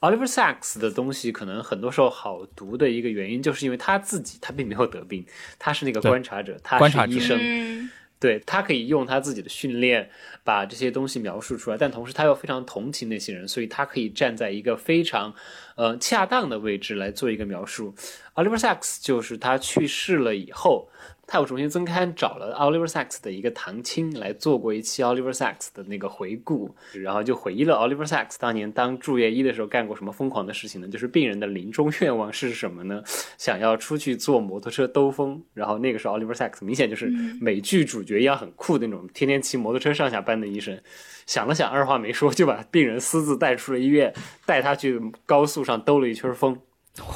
[0.00, 5.24] Oliver Sacks 的东西可能很多时候好读的一个原因，就是因为他自己他并没有得病，
[5.58, 10.08] 他是那个观察者，他是医生，嗯对他可以用他自己的训练
[10.42, 15.34] 把这些东西描述出来，但同时他又非常同情那些人，所以他可以站在一个非常
[15.76, 17.94] 呃恰当的位置来做一个描述。
[18.34, 20.88] Oliver Sacks 就是他去世了以后。
[21.26, 30.86] 他又重新增刊，找了 Oliver Sacks 的一个堂亲来做过一期 Oliver Sacks 的那个回顾，然后就回忆了 Oliver Sacks 当年当住院医的时候干过什么疯狂的事情呢？
[30.86, 33.02] 就是病人的临终愿望是什么呢？
[33.36, 35.42] 想要出去坐摩托车兜风。
[35.52, 37.06] 然后那个时候 Oliver Sacks 明显就是
[37.40, 40.80] 美剧主角一样很酷的那种，天天骑摩托车上下班的医生。
[41.26, 44.14] 想了想，二话没说就把病人私自带出了医院，
[44.44, 46.60] 带他去高速上兜了一圈风。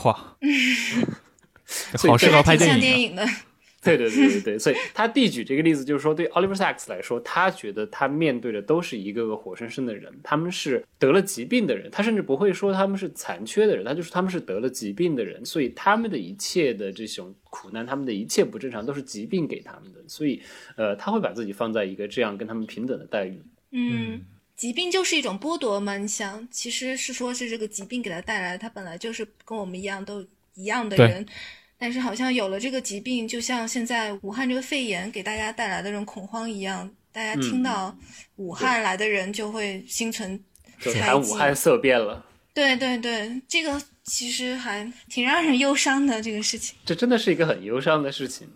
[0.04, 0.12] 哇，
[2.08, 2.56] 好适合拍。
[2.56, 3.24] 电影的。
[3.82, 20.42] 对对对对对，所以他递举这个例子，就是说对 Oliver Sacks 来说，他觉得他面对的都是一个个活生生的人，他们是得了疾病的人，他甚至不会说他们是残缺的人，他就是他们是得了疾病的人，所以他们的一切的这种苦难，他们的一切不正常，都是疾病给他们的，所以
[20.76, 23.40] 呃，他会把自己放在一个这样跟他们平等的待遇。
[23.70, 24.20] 嗯，
[24.56, 30.22] 疾病就是一种剥夺嘛，你想，其实是说是这个疾病给他带来，他本来就是跟我们一样都
[30.52, 31.24] 一样的人。
[31.80, 37.96] 但是好像有了这个疾病，就像现在武汉这个肺炎给大家带来的这种恐慌一样，大家听到
[38.36, 40.38] 武汉来的人就会心存
[40.78, 42.22] 就谈武汉色变了。
[42.52, 46.76] 对对对，这个其实还挺让人忧伤的这个事情。
[46.84, 48.46] 这真的是一个很忧伤的事情，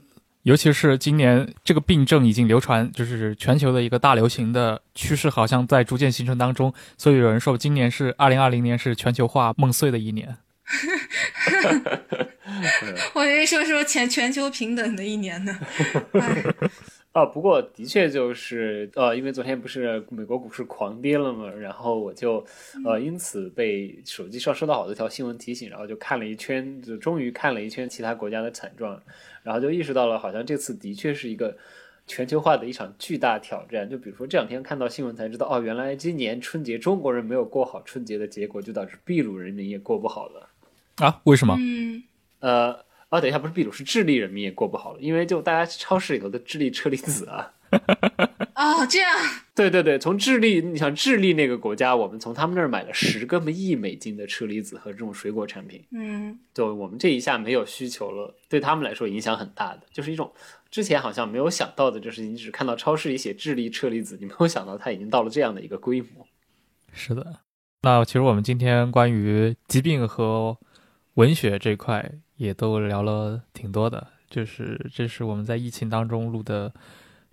[0.43, 6.75] 尤其是今年这个病症已经流传，就是全球的一个大流行的趋势，好像在逐渐形成当中。
[6.99, 10.37] 所以有人说，今年是二零二零年是全球化梦碎的一年。
[13.15, 15.59] 我以为说说全全球平等的一年呢。
[17.13, 22.45] 啊，不过的确就是呃，因为昨天不是美国股市狂跌了嘛，然后我就
[22.85, 29.01] 呃因此被手机上收到好多条新闻提醒，然后就看了一圈，就终于看了一圈其他国家的惨状，
[29.45, 31.57] 然后就意识到了，好像这次的确是一个
[32.09, 33.89] 全球化的一场巨大挑战。
[33.89, 40.49] 就比如说这两天看到新闻才知道，哦，原来今年春节中国人没有过好春节的结果，就导致秘鲁人民也过不好了。
[40.97, 41.21] 啊？
[41.23, 41.57] 为什么？
[41.61, 42.03] 嗯，
[42.45, 42.79] 呃，
[43.09, 47.51] 哦，等一下，不是秘鲁，是智利人民也过不好了，因为就大家超市里头的智利车厘子啊。
[48.55, 49.11] 哦，这样。
[49.57, 55.83] 对对对，从智利，你想智利那个国家，我们从他们那儿买了十个亿美金的车厘子和这种水果产品。
[55.93, 60.31] 嗯，就我们这一下没有需求了，对他们来说影响很大的，就是一种
[60.71, 66.27] 之前好像没有想到的，就是你只看到超市里写智利车厘子，你没有想到它已经到了这样的一个规模。
[66.93, 67.41] 是的，
[67.83, 70.59] 那其实我们今天关于疾病和
[71.15, 76.73] 文学这块也都聊了挺多的，就是这是我们在疫情当中录的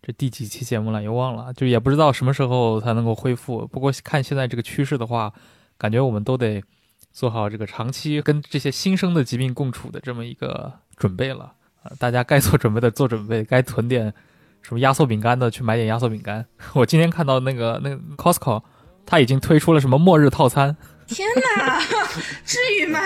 [0.01, 3.67] 这第几期节目了，也忘了，就也不知道什么时候才能够恢复。
[3.67, 5.33] 不过看现在这个趋势的话，
[5.77, 6.63] 感觉我们都得
[7.11, 11.91] 做好这个长期跟这些新生的疾病共处的这么一个准备了啊！
[11.99, 14.13] 大家该做准备的做准备，该囤点
[14.61, 16.45] 什么压缩饼干的去买点压缩饼干。
[16.73, 18.63] 我今天看到那个那个 Costco，
[19.05, 20.77] 它已经推出了什么末日套餐。
[21.13, 21.79] 天哪，
[22.45, 22.99] 至于吗？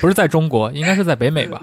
[0.00, 1.60] 不是在中国，应该是在北美吧？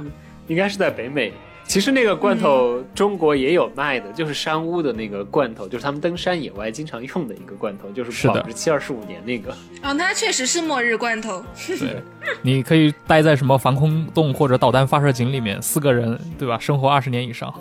[0.47, 1.34] 应该是在北美。
[1.63, 9.51] 其实那个罐头中国也有卖的，就是山屋的那个罐头，就是他们登山野外经常用的一个罐头，就是保质期二十五年那个。
[9.82, 11.41] 哦，那确实是末日罐头。
[11.79, 12.01] 对，
[12.41, 16.59] 你可以待在什么防空洞或者导弹发射井里面，四个人对吧？
[16.59, 17.53] 生活二十年以上。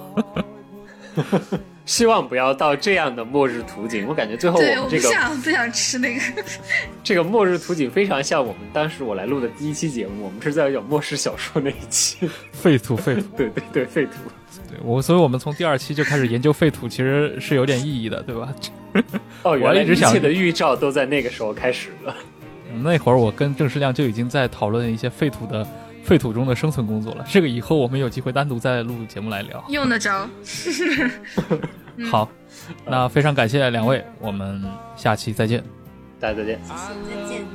[1.90, 4.06] 希望不要到这样的末日图景。
[4.06, 6.20] 我感觉最后对，我们这个想不想吃那个。
[7.02, 12.30] 这个末日图景非常像我们当时我来录的第一期节目，我们是在讲末世小说那一期。
[12.52, 13.22] 废土，废土。
[13.36, 14.12] 对对对，废土。
[14.68, 18.54] 对我，所以我们从第二期就开始研究废土，其实是有点意义的，对吧？
[19.42, 22.14] 哦， 原来一直想一切的预兆都在那个时候开始了。
[22.84, 25.66] 那会儿我跟郑世亮就已经在讨论一些废土的
[26.10, 29.64] 废土中的生存工作了这个以后我们有机会单独再录节目来聊。
[29.68, 30.28] 用得着。
[32.10, 32.28] 好
[32.84, 34.60] 那非常感谢两位我们
[34.96, 35.62] 下期再见。
[36.18, 36.58] 大家再见。
[36.68, 37.46] 啊再见。